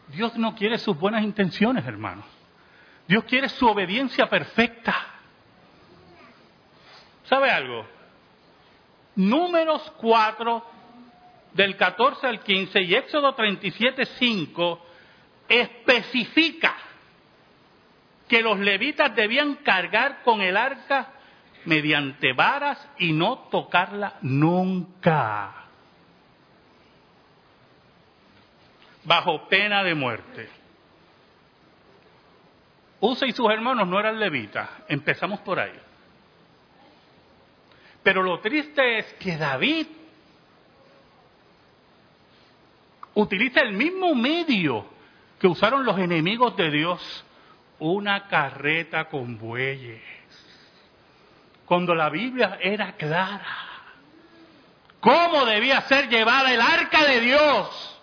Dios 0.08 0.36
no 0.36 0.54
quiere 0.54 0.78
sus 0.78 0.98
buenas 0.98 1.22
intenciones, 1.22 1.86
hermanos. 1.86 2.26
Dios 3.06 3.24
quiere 3.24 3.48
su 3.48 3.66
obediencia 3.66 4.28
perfecta. 4.28 4.94
¿Sabe 7.24 7.50
algo? 7.50 7.86
Números 9.14 9.92
4, 9.98 10.64
del 11.54 11.76
14 11.76 12.26
al 12.26 12.40
15 12.40 12.80
y 12.82 12.94
Éxodo 12.94 13.34
37, 13.34 14.06
5 14.06 14.86
especifica 15.48 16.74
que 18.28 18.42
los 18.42 18.58
levitas 18.58 19.14
debían 19.14 19.56
cargar 19.56 20.22
con 20.22 20.40
el 20.40 20.56
arca 20.56 21.12
mediante 21.64 22.32
varas 22.32 22.88
y 22.98 23.12
no 23.12 23.48
tocarla 23.50 24.18
nunca, 24.22 25.66
bajo 29.04 29.48
pena 29.48 29.82
de 29.82 29.94
muerte. 29.94 30.48
Usa 33.00 33.26
y 33.26 33.32
sus 33.32 33.50
hermanos 33.50 33.88
no 33.88 33.98
eran 33.98 34.20
levitas. 34.20 34.68
Empezamos 34.88 35.40
por 35.40 35.58
ahí. 35.58 35.76
Pero 38.02 38.22
lo 38.22 38.40
triste 38.40 38.98
es 38.98 39.14
que 39.14 39.36
David 39.36 39.86
utiliza 43.14 43.60
el 43.60 43.72
mismo 43.72 44.14
medio 44.14 44.86
que 45.38 45.46
usaron 45.48 45.84
los 45.84 45.98
enemigos 45.98 46.56
de 46.56 46.70
Dios, 46.70 47.24
una 47.78 48.28
carreta 48.28 49.08
con 49.08 49.38
bueyes. 49.38 50.00
Cuando 51.66 51.94
la 51.94 52.08
Biblia 52.08 52.58
era 52.60 52.92
clara. 52.92 53.72
¿Cómo 55.00 55.44
debía 55.44 55.80
ser 55.82 56.08
llevada 56.08 56.52
el 56.52 56.60
arca 56.60 57.04
de 57.04 57.20
Dios? 57.20 58.00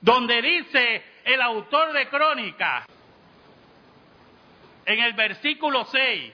Donde 0.00 0.40
dice 0.40 1.04
el 1.24 1.42
autor 1.42 1.92
de 1.92 2.08
Crónica, 2.08 2.86
en 4.86 5.00
el 5.00 5.12
versículo 5.12 5.84
6, 5.84 6.32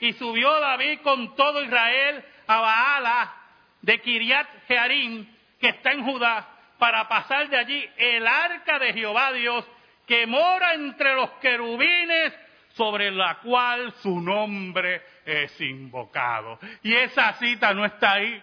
y 0.00 0.12
subió 0.14 0.60
David 0.60 1.00
con 1.02 1.34
todo 1.34 1.62
Israel 1.62 2.24
a 2.46 2.60
Baala 2.60 3.34
de 3.82 4.00
Kiriat 4.00 4.46
Jearim, 4.68 5.26
que 5.60 5.68
está 5.70 5.92
en 5.92 6.04
Judá, 6.04 6.48
para 6.78 7.08
pasar 7.08 7.48
de 7.48 7.58
allí 7.58 7.90
el 7.96 8.26
arca 8.26 8.78
de 8.78 8.92
Jehová 8.92 9.32
Dios, 9.32 9.64
que 10.06 10.26
mora 10.26 10.74
entre 10.74 11.14
los 11.14 11.30
querubines, 11.40 12.32
sobre 12.74 13.10
la 13.10 13.38
cual 13.40 13.92
su 14.02 14.20
nombre 14.20 15.02
es 15.24 15.60
invocado. 15.60 16.58
Y 16.82 16.94
esa 16.94 17.34
cita 17.34 17.72
no 17.72 17.84
está 17.84 18.12
ahí 18.12 18.42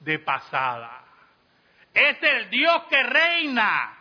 de 0.00 0.18
pasada. 0.20 1.04
Es 1.92 2.22
el 2.22 2.50
Dios 2.50 2.84
que 2.88 3.02
reina 3.02 3.98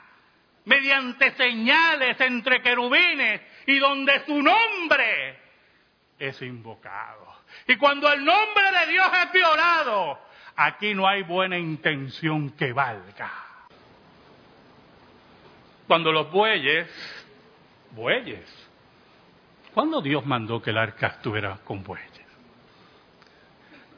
mediante 0.65 1.31
señales 1.31 2.19
entre 2.21 2.61
querubines 2.61 3.41
y 3.65 3.79
donde 3.79 4.25
su 4.25 4.41
nombre 4.41 5.39
es 6.19 6.41
invocado. 6.41 7.41
Y 7.67 7.75
cuando 7.77 8.11
el 8.11 8.23
nombre 8.23 8.63
de 8.79 8.91
Dios 8.91 9.07
es 9.25 9.31
violado, 9.31 10.19
aquí 10.55 10.93
no 10.93 11.07
hay 11.07 11.23
buena 11.23 11.57
intención 11.57 12.51
que 12.51 12.71
valga. 12.71 13.31
Cuando 15.87 16.11
los 16.11 16.31
bueyes, 16.31 16.87
bueyes, 17.91 18.49
¿cuándo 19.73 20.01
Dios 20.01 20.25
mandó 20.25 20.61
que 20.61 20.69
el 20.69 20.77
arca 20.77 21.07
estuviera 21.07 21.59
con 21.63 21.83
bueyes? 21.83 22.09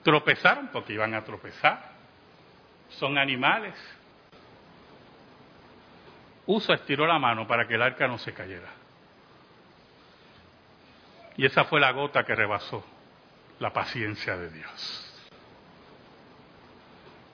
Tropezaron 0.03 0.67
porque 0.67 0.93
iban 0.93 1.13
a 1.13 1.23
tropezar. 1.23 1.91
Son 2.89 3.17
animales. 3.17 3.73
Uso 6.45 6.73
estiró 6.73 7.07
la 7.07 7.17
mano 7.19 7.47
para 7.47 7.67
que 7.67 7.75
el 7.75 7.81
arca 7.81 8.07
no 8.07 8.17
se 8.17 8.33
cayera. 8.33 8.69
Y 11.37 11.45
esa 11.45 11.63
fue 11.63 11.79
la 11.79 11.91
gota 11.91 12.23
que 12.25 12.35
rebasó 12.35 12.85
la 13.59 13.71
paciencia 13.71 14.35
de 14.35 14.49
Dios. 14.51 15.09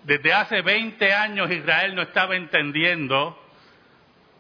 Desde 0.04 0.32
hace 0.32 0.62
20 0.62 1.14
años 1.14 1.52
Israel 1.52 1.96
no 1.96 2.04
estaba 2.04 2.36
entendiendo 2.36 3.38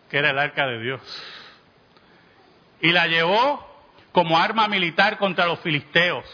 que 0.10 0.18
era 0.18 0.30
el 0.30 0.40
arca 0.40 0.68
de 0.68 0.80
Dios. 0.80 1.39
Y 2.82 2.92
la 2.92 3.08
llevó 3.08 3.68
como 4.12 4.38
arma 4.38 4.68
militar 4.68 5.18
contra 5.18 5.46
los 5.46 5.60
filisteos, 5.60 6.26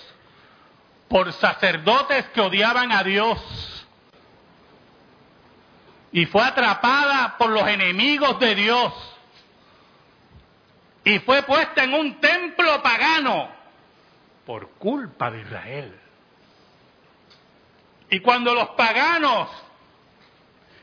por 1.08 1.31
sacerdotes 1.34 2.25
que 2.29 2.41
odiaban 2.41 2.91
a 2.91 3.03
Dios 3.03 3.75
y 6.15 6.25
fue 6.27 6.41
atrapada 6.41 7.38
por 7.38 7.49
los 7.49 7.67
enemigos 7.67 8.39
de 8.39 8.55
Dios 8.55 8.93
y 11.03 11.19
fue 11.19 11.43
puesta 11.43 11.84
en 11.84 11.93
un 11.93 12.21
templo 12.21 12.81
pagano 12.81 13.49
por 14.45 14.69
culpa 14.77 15.29
de 15.29 15.41
Israel. 15.41 15.99
Y 18.10 18.21
cuando 18.21 18.55
los 18.55 18.69
paganos 18.69 19.49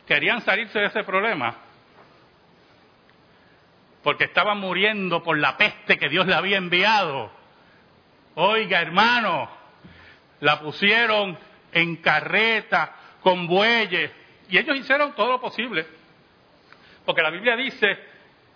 querían 0.06 0.42
salirse 0.42 0.78
de 0.78 0.86
ese 0.88 1.02
problema, 1.02 1.56
porque 4.02 4.24
estaban 4.24 4.58
muriendo 4.58 5.22
por 5.22 5.38
la 5.38 5.56
peste 5.56 5.98
que 5.98 6.08
Dios 6.08 6.26
le 6.26 6.34
había 6.34 6.56
enviado, 6.56 7.30
oiga 8.34 8.80
hermano, 8.80 9.48
la 10.40 10.60
pusieron 10.60 11.38
en 11.72 11.96
carreta, 11.96 12.96
con 13.22 13.46
bueyes, 13.46 14.10
y 14.48 14.58
ellos 14.58 14.76
hicieron 14.76 15.14
todo 15.14 15.28
lo 15.28 15.40
posible, 15.40 15.86
porque 17.04 17.22
la 17.22 17.30
Biblia 17.30 17.56
dice 17.56 17.98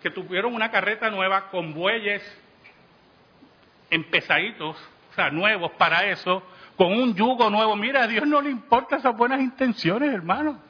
que 0.02 0.10
tuvieron 0.10 0.54
una 0.54 0.70
carreta 0.70 1.10
nueva 1.10 1.48
con 1.50 1.72
bueyes 1.72 2.22
empezaditos, 3.90 4.76
o 5.10 5.14
sea, 5.14 5.30
nuevos 5.30 5.70
para 5.72 6.04
eso, 6.10 6.42
con 6.76 6.92
un 6.92 7.14
yugo 7.14 7.48
nuevo. 7.48 7.74
Mira, 7.76 8.02
a 8.02 8.06
Dios 8.06 8.26
no 8.26 8.40
le 8.40 8.50
importa 8.50 8.96
esas 8.96 9.16
buenas 9.16 9.40
intenciones, 9.40 10.12
hermano. 10.12 10.60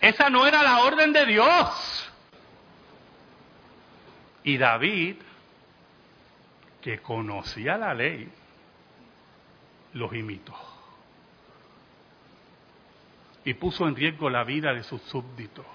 Esa 0.00 0.30
no 0.30 0.46
era 0.46 0.62
la 0.62 0.80
orden 0.80 1.12
de 1.12 1.26
Dios. 1.26 2.12
Y 4.44 4.56
David, 4.56 5.16
que 6.80 7.00
conocía 7.00 7.76
la 7.76 7.92
ley, 7.92 8.30
los 9.92 10.14
imitó 10.14 10.70
y 13.44 13.54
puso 13.54 13.86
en 13.88 13.96
riesgo 13.96 14.28
la 14.28 14.44
vida 14.44 14.72
de 14.72 14.82
sus 14.82 15.00
súbditos. 15.02 15.66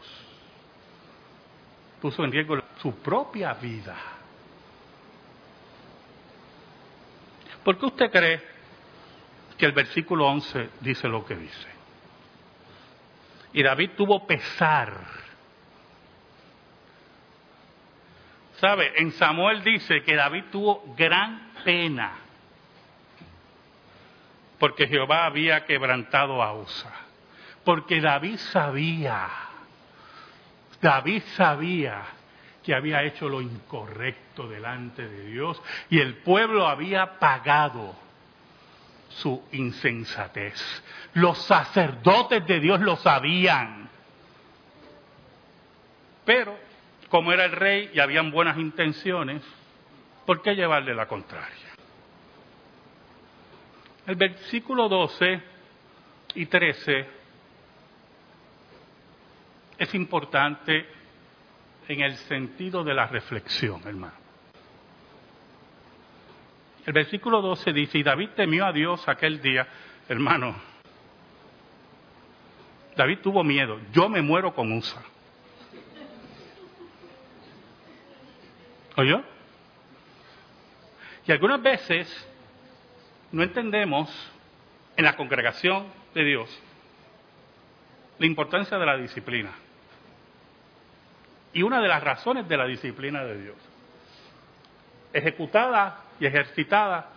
Puso 2.01 2.23
en 2.23 2.31
riesgo 2.31 2.57
su 2.81 2.95
propia 2.97 3.53
vida. 3.53 3.95
¿Por 7.63 7.79
qué 7.79 7.85
usted 7.85 8.11
cree 8.11 8.41
que 9.57 9.65
el 9.65 9.71
versículo 9.71 10.27
11 10.27 10.69
dice 10.81 11.07
lo 11.07 11.25
que 11.25 11.35
dice? 11.35 11.74
Y 13.55 13.63
David 13.63 13.91
tuvo 13.95 14.27
pesar. 14.27 14.93
¿Sabe? 18.57 18.91
En 18.97 19.13
Samuel 19.13 19.63
dice 19.63 20.03
que 20.03 20.13
David 20.13 20.43
tuvo 20.51 20.93
gran 20.97 21.53
pena 21.63 22.17
porque 24.59 24.87
Jehová 24.87 25.25
había 25.25 25.63
quebrantado 25.65 26.43
a 26.43 26.53
Usa. 26.53 26.91
Porque 27.63 28.01
David 28.01 28.35
sabía, 28.51 29.29
David 30.81 31.23
sabía 31.37 32.01
que 32.61 32.75
había 32.75 33.03
hecho 33.03 33.29
lo 33.29 33.39
incorrecto 33.39 34.49
delante 34.49 35.07
de 35.07 35.27
Dios 35.27 35.61
y 35.89 35.99
el 35.99 36.15
pueblo 36.17 36.67
había 36.67 37.19
pagado 37.19 37.95
su 39.15 39.43
insensatez. 39.51 40.61
Los 41.13 41.37
sacerdotes 41.45 42.45
de 42.45 42.59
Dios 42.59 42.81
lo 42.81 42.95
sabían. 42.97 43.89
Pero, 46.25 46.57
como 47.09 47.31
era 47.31 47.45
el 47.45 47.51
rey 47.51 47.91
y 47.93 47.99
habían 47.99 48.31
buenas 48.31 48.57
intenciones, 48.57 49.41
¿por 50.25 50.41
qué 50.41 50.55
llevarle 50.55 50.93
la 50.93 51.07
contraria? 51.07 51.73
El 54.07 54.15
versículo 54.15 54.89
12 54.89 55.41
y 56.35 56.45
13 56.45 57.07
es 59.77 59.95
importante 59.95 60.85
en 61.87 62.01
el 62.01 62.15
sentido 62.15 62.83
de 62.83 62.93
la 62.93 63.07
reflexión, 63.07 63.81
hermano. 63.85 64.24
El 66.85 66.93
versículo 66.93 67.41
12 67.41 67.73
dice, 67.73 67.97
y 67.97 68.03
David 68.03 68.29
temió 68.35 68.65
a 68.65 68.71
Dios 68.71 69.07
aquel 69.07 69.41
día, 69.41 69.67
hermano. 70.07 70.55
David 72.95 73.19
tuvo 73.23 73.43
miedo, 73.43 73.79
yo 73.91 74.07
me 74.07 74.21
muero 74.21 74.53
con 74.53 74.71
Usa. 74.71 75.01
¿Oyó? 78.97 79.21
Y 81.27 81.31
algunas 81.31 81.61
veces 81.61 82.29
no 83.31 83.43
entendemos 83.43 84.09
en 84.95 85.05
la 85.05 85.17
congregación 85.17 85.87
de 86.13 86.23
Dios 86.23 86.61
la 88.19 88.25
importancia 88.25 88.77
de 88.77 88.85
la 88.85 88.95
disciplina 88.95 89.51
y 91.51 91.63
una 91.63 91.81
de 91.81 91.87
las 91.87 92.03
razones 92.03 92.47
de 92.47 92.57
la 92.57 92.65
disciplina 92.65 93.23
de 93.23 93.41
Dios, 93.41 93.55
ejecutada 95.15 96.01
y 96.19 96.25
ejercitada 96.25 97.09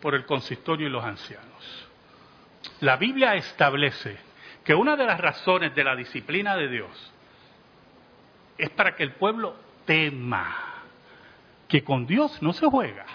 por 0.00 0.14
el 0.14 0.26
consistorio 0.26 0.86
y 0.86 0.90
los 0.90 1.02
ancianos. 1.02 1.88
La 2.80 2.96
Biblia 2.96 3.34
establece 3.34 4.18
que 4.62 4.74
una 4.74 4.96
de 4.96 5.06
las 5.06 5.18
razones 5.18 5.74
de 5.74 5.82
la 5.82 5.96
disciplina 5.96 6.54
de 6.56 6.68
Dios 6.68 7.12
es 8.58 8.68
para 8.70 8.94
que 8.94 9.02
el 9.02 9.12
pueblo 9.12 9.56
tema 9.86 10.74
que 11.68 11.82
con 11.82 12.06
Dios 12.06 12.40
no 12.42 12.52
se 12.52 12.66
juega, 12.66 13.06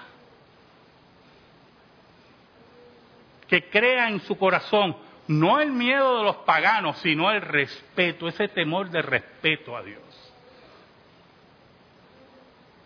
que 3.48 3.70
crea 3.70 4.10
en 4.10 4.20
su 4.22 4.38
corazón, 4.38 4.98
no 5.28 5.60
el 5.62 5.72
miedo 5.72 6.18
de 6.18 6.24
los 6.24 6.38
paganos, 6.38 6.98
sino 6.98 7.32
el 7.32 7.42
respeto, 7.42 8.28
ese 8.28 8.48
temor 8.48 8.90
de 8.90 9.02
respeto 9.02 9.78
a 9.78 9.84
Dios. 9.84 10.02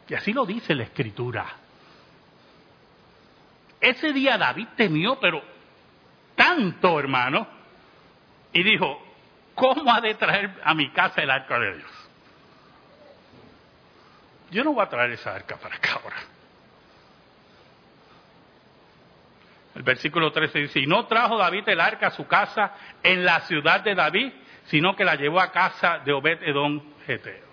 Y 0.08 0.13
así 0.13 0.34
lo 0.34 0.46
dice 0.46 0.76
la 0.76 0.84
escritura. 0.84 1.46
Ese 3.80 4.13
día 4.13 4.38
David 4.38 4.68
temió, 4.76 5.20
pero 5.20 5.44
tanto, 6.36 7.00
hermano, 7.00 7.48
y 8.54 8.63
dijo, 8.63 9.02
¿cómo 9.54 9.94
ha 9.94 10.02
de 10.02 10.15
traer 10.15 10.62
a 10.63 10.74
mi 10.74 10.91
casa 10.91 11.22
el 11.22 11.30
arca 11.30 11.60
de 11.60 11.78
Dios? 11.78 11.91
Yo 14.52 14.63
no 14.63 14.74
voy 14.74 14.84
a 14.84 14.89
traer 14.89 15.12
esa 15.12 15.36
arca 15.36 15.58
para 15.58 15.76
acá 15.76 16.00
ahora. 16.02 16.18
El 19.76 19.84
versículo 19.84 20.32
13 20.32 20.60
dice, 20.60 20.80
y 20.80 20.88
no 20.88 21.06
trajo 21.06 21.38
David 21.38 21.68
el 21.68 21.82
arca 21.82 22.08
a 22.08 22.12
su 22.12 22.26
casa 22.28 22.74
en 23.04 23.26
la 23.26 23.41
ciudad 23.41 23.82
de 23.82 23.94
David, 23.94 24.32
sino 24.68 24.96
que 24.96 25.04
la 25.04 25.15
llevó 25.15 25.41
a 25.41 25.52
casa 25.52 26.00
de 26.00 26.13
Obed 26.13 26.44
Edom 26.44 26.82
Geteo. 27.06 27.44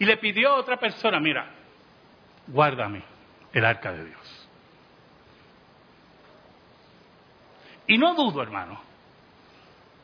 Y 0.00 0.04
le 0.04 0.16
pidió 0.16 0.50
a 0.50 0.54
otra 0.56 0.78
persona, 0.78 1.20
mira, 1.20 1.57
guárdame 2.48 3.02
el 3.52 3.64
arca 3.64 3.92
de 3.92 4.04
Dios. 4.04 4.48
Y 7.86 7.96
no 7.96 8.14
dudo, 8.14 8.42
hermano, 8.42 8.80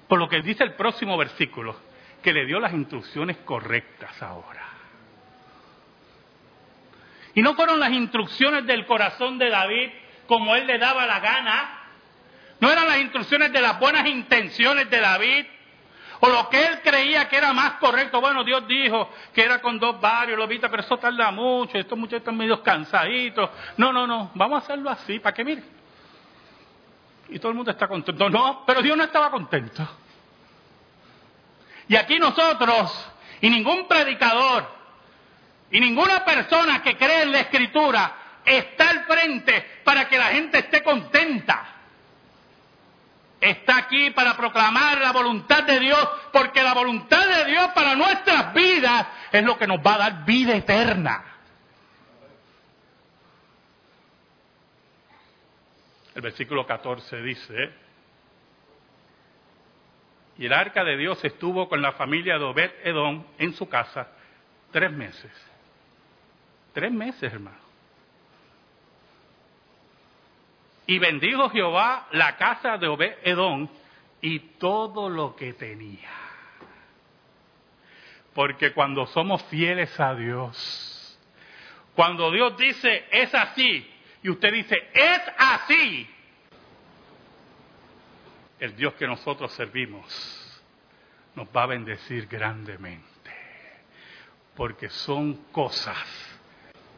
por 0.09 0.19
lo 0.19 0.29
que 0.29 0.41
dice 0.41 0.65
el 0.65 0.75
próximo 0.75 1.17
versículo, 1.19 1.77
que 2.23 2.33
le 2.33 2.47
dio 2.47 2.59
las 2.59 2.73
instrucciones 2.73 3.37
correctas 3.39 4.23
ahora. 4.23 4.63
Y 7.35 7.43
no 7.43 7.55
fueron 7.55 7.81
las 7.81 7.93
instrucciones 7.93 8.65
del 8.67 8.87
corazón 8.87 9.39
de 9.39 9.51
David 9.51 9.91
como 10.27 10.55
él 10.57 10.67
le 10.67 10.79
daba 10.79 11.07
la 11.07 11.21
gana. 11.21 11.81
No 12.61 12.71
eran 12.71 12.87
las 12.87 12.99
instrucciones 12.99 13.53
de 13.53 13.61
las 13.61 13.79
buenas 13.79 14.07
intenciones 14.07 14.89
de 14.89 15.01
David. 15.01 15.47
O 16.25 16.29
lo 16.31 16.49
que 16.49 16.65
él 16.65 16.81
creía 16.83 17.29
que 17.29 17.37
era 17.37 17.53
más 17.53 17.75
correcto. 17.75 18.19
Bueno, 18.19 18.43
Dios 18.45 18.67
dijo 18.67 19.11
que 19.35 19.43
era 19.43 19.61
con 19.61 19.79
dos 19.79 20.01
varios, 20.01 20.39
lo 20.39 20.47
viste, 20.47 20.71
pero 20.71 20.83
eso 20.83 20.97
tarda 20.97 21.31
mucho. 21.31 21.77
Estos 21.77 21.99
muchachos 21.99 22.21
están 22.21 22.39
medio 22.39 22.63
cansaditos. 22.63 23.51
No, 23.77 23.93
no, 23.93 24.07
no. 24.07 24.31
Vamos 24.35 24.63
a 24.63 24.65
hacerlo 24.65 24.89
así, 24.89 25.19
para 25.19 25.35
que 25.35 25.45
mire. 25.45 25.63
Y 27.29 27.39
todo 27.39 27.51
el 27.51 27.57
mundo 27.57 27.73
está 27.73 27.87
contento. 27.87 28.31
No, 28.31 28.65
pero 28.67 28.81
Dios 28.81 28.97
no 28.97 29.05
estaba 29.05 29.31
contento. 29.31 29.87
Y 31.89 31.97
aquí 31.97 32.19
nosotros, 32.19 33.07
y 33.43 33.51
ningún 33.51 33.87
predicador, 33.87 34.67
y 35.71 35.79
ninguna 35.79 36.25
persona 36.25 36.83
que 36.83 36.97
cree 36.97 37.25
en 37.25 37.33
la 37.33 37.41
escritura, 37.41 38.17
está 38.47 38.89
al 38.89 39.05
frente 39.05 39.81
para 39.85 40.09
que 40.09 40.17
la 40.17 40.29
gente 40.29 40.61
esté 40.61 40.83
contenta. 40.83 41.74
Está 43.45 43.77
aquí 43.77 44.11
para 44.13 44.35
proclamar 44.39 45.03
la 45.03 45.13
voluntad 45.13 45.65
de 45.65 45.79
Dios, 45.79 46.09
porque 46.33 46.63
la 46.63 46.73
voluntad 46.73 47.27
de 47.27 47.45
Dios 47.45 47.73
para 47.75 47.95
nuestras 47.95 48.55
vidas 48.55 49.07
es 49.31 49.45
lo 49.45 49.59
que 49.59 49.67
nos 49.67 49.81
va 49.81 49.97
a 49.97 49.99
dar 49.99 50.25
vida 50.25 50.57
eterna. 50.57 51.23
El 56.15 56.23
versículo 56.23 56.67
14 56.67 57.21
dice, 57.21 57.71
y 60.39 60.47
el 60.47 60.53
arca 60.55 60.83
de 60.83 60.97
Dios 60.97 61.23
estuvo 61.23 61.69
con 61.69 61.83
la 61.83 61.93
familia 61.93 62.39
de 62.39 62.45
Obed 62.45 62.71
Edom 62.83 63.25
en 63.37 63.53
su 63.53 63.69
casa 63.69 64.09
tres 64.73 64.91
meses. 64.91 65.31
Tres 66.73 66.91
meses, 66.91 67.31
hermano. 67.31 67.64
Y 70.87 70.99
bendijo 70.99 71.49
Jehová 71.51 72.09
la 72.13 72.37
casa 72.37 72.77
de 72.77 72.89
Obed 72.89 73.19
Edom 73.23 73.69
y 74.21 74.39
todo 74.59 75.09
lo 75.09 75.35
que 75.35 75.55
tenía. 75.55 76.11
Porque 78.35 78.73
cuando 78.73 79.07
somos 79.07 79.43
fieles 79.45 79.99
a 80.01 80.15
Dios, 80.15 81.19
cuando 81.95 82.31
Dios 82.31 82.57
dice 82.57 83.07
es 83.11 83.35
así, 83.35 83.91
y 84.23 84.31
usted 84.31 84.53
dice 84.53 84.77
es 84.93 85.21
así, 85.39 86.09
el 88.59 88.77
Dios 88.77 88.95
que 88.95 89.07
nosotros 89.07 89.53
servimos 89.53 90.63
nos 91.35 91.49
va 91.49 91.65
a 91.65 91.67
bendecir 91.67 92.27
grandemente. 92.27 93.11
Porque 94.57 94.89
son 94.89 95.35
cosas 95.51 95.99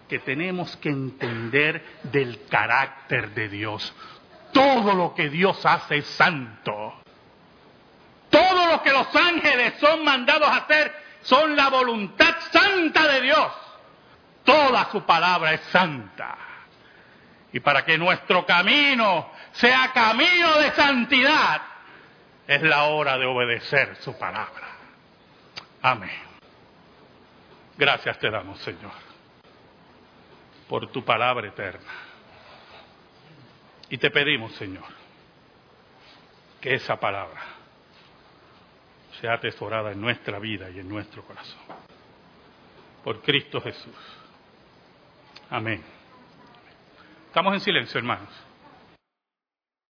que 0.08 0.18
tenemos 0.20 0.76
que 0.76 0.88
entender 0.88 1.84
del 2.04 2.46
carácter 2.48 3.30
de 3.34 3.48
Dios. 3.48 3.94
Todo 4.52 4.94
lo 4.94 5.14
que 5.14 5.28
Dios 5.28 5.64
hace 5.64 5.98
es 5.98 6.06
santo. 6.06 7.00
Todo 8.30 8.66
lo 8.70 8.82
que 8.82 8.92
los 8.92 9.14
ángeles 9.14 9.74
son 9.80 10.04
mandados 10.04 10.48
a 10.48 10.56
hacer 10.56 10.92
son 11.22 11.56
la 11.56 11.68
voluntad 11.68 12.36
santa 12.52 13.06
de 13.08 13.20
Dios. 13.22 13.52
Toda 14.44 14.90
su 14.90 15.02
palabra 15.02 15.52
es 15.54 15.60
santa. 15.72 16.36
Y 17.52 17.60
para 17.60 17.84
que 17.84 17.98
nuestro 17.98 18.46
camino 18.46 19.30
sea 19.52 19.90
camino 19.92 20.58
de 20.58 20.72
santidad, 20.72 21.62
es 22.46 22.62
la 22.62 22.84
hora 22.84 23.18
de 23.18 23.26
obedecer 23.26 23.96
su 23.96 24.16
palabra. 24.16 24.68
Amén. 25.82 26.26
Gracias 27.76 28.18
te 28.18 28.30
damos, 28.30 28.58
Señor, 28.60 28.92
por 30.68 30.90
tu 30.90 31.04
palabra 31.04 31.48
eterna. 31.48 31.92
Y 33.88 33.98
te 33.98 34.10
pedimos, 34.10 34.52
Señor, 34.56 34.84
que 36.60 36.74
esa 36.74 36.98
palabra 36.98 37.40
sea 39.20 39.34
atesorada 39.34 39.92
en 39.92 40.00
nuestra 40.00 40.38
vida 40.38 40.68
y 40.70 40.80
en 40.80 40.88
nuestro 40.88 41.22
corazón. 41.22 41.60
Por 43.04 43.22
Cristo 43.22 43.60
Jesús. 43.60 43.94
Amén. 45.48 45.82
Estamos 47.28 47.54
en 47.54 47.60
silencio, 47.60 47.98
hermanos. 47.98 48.45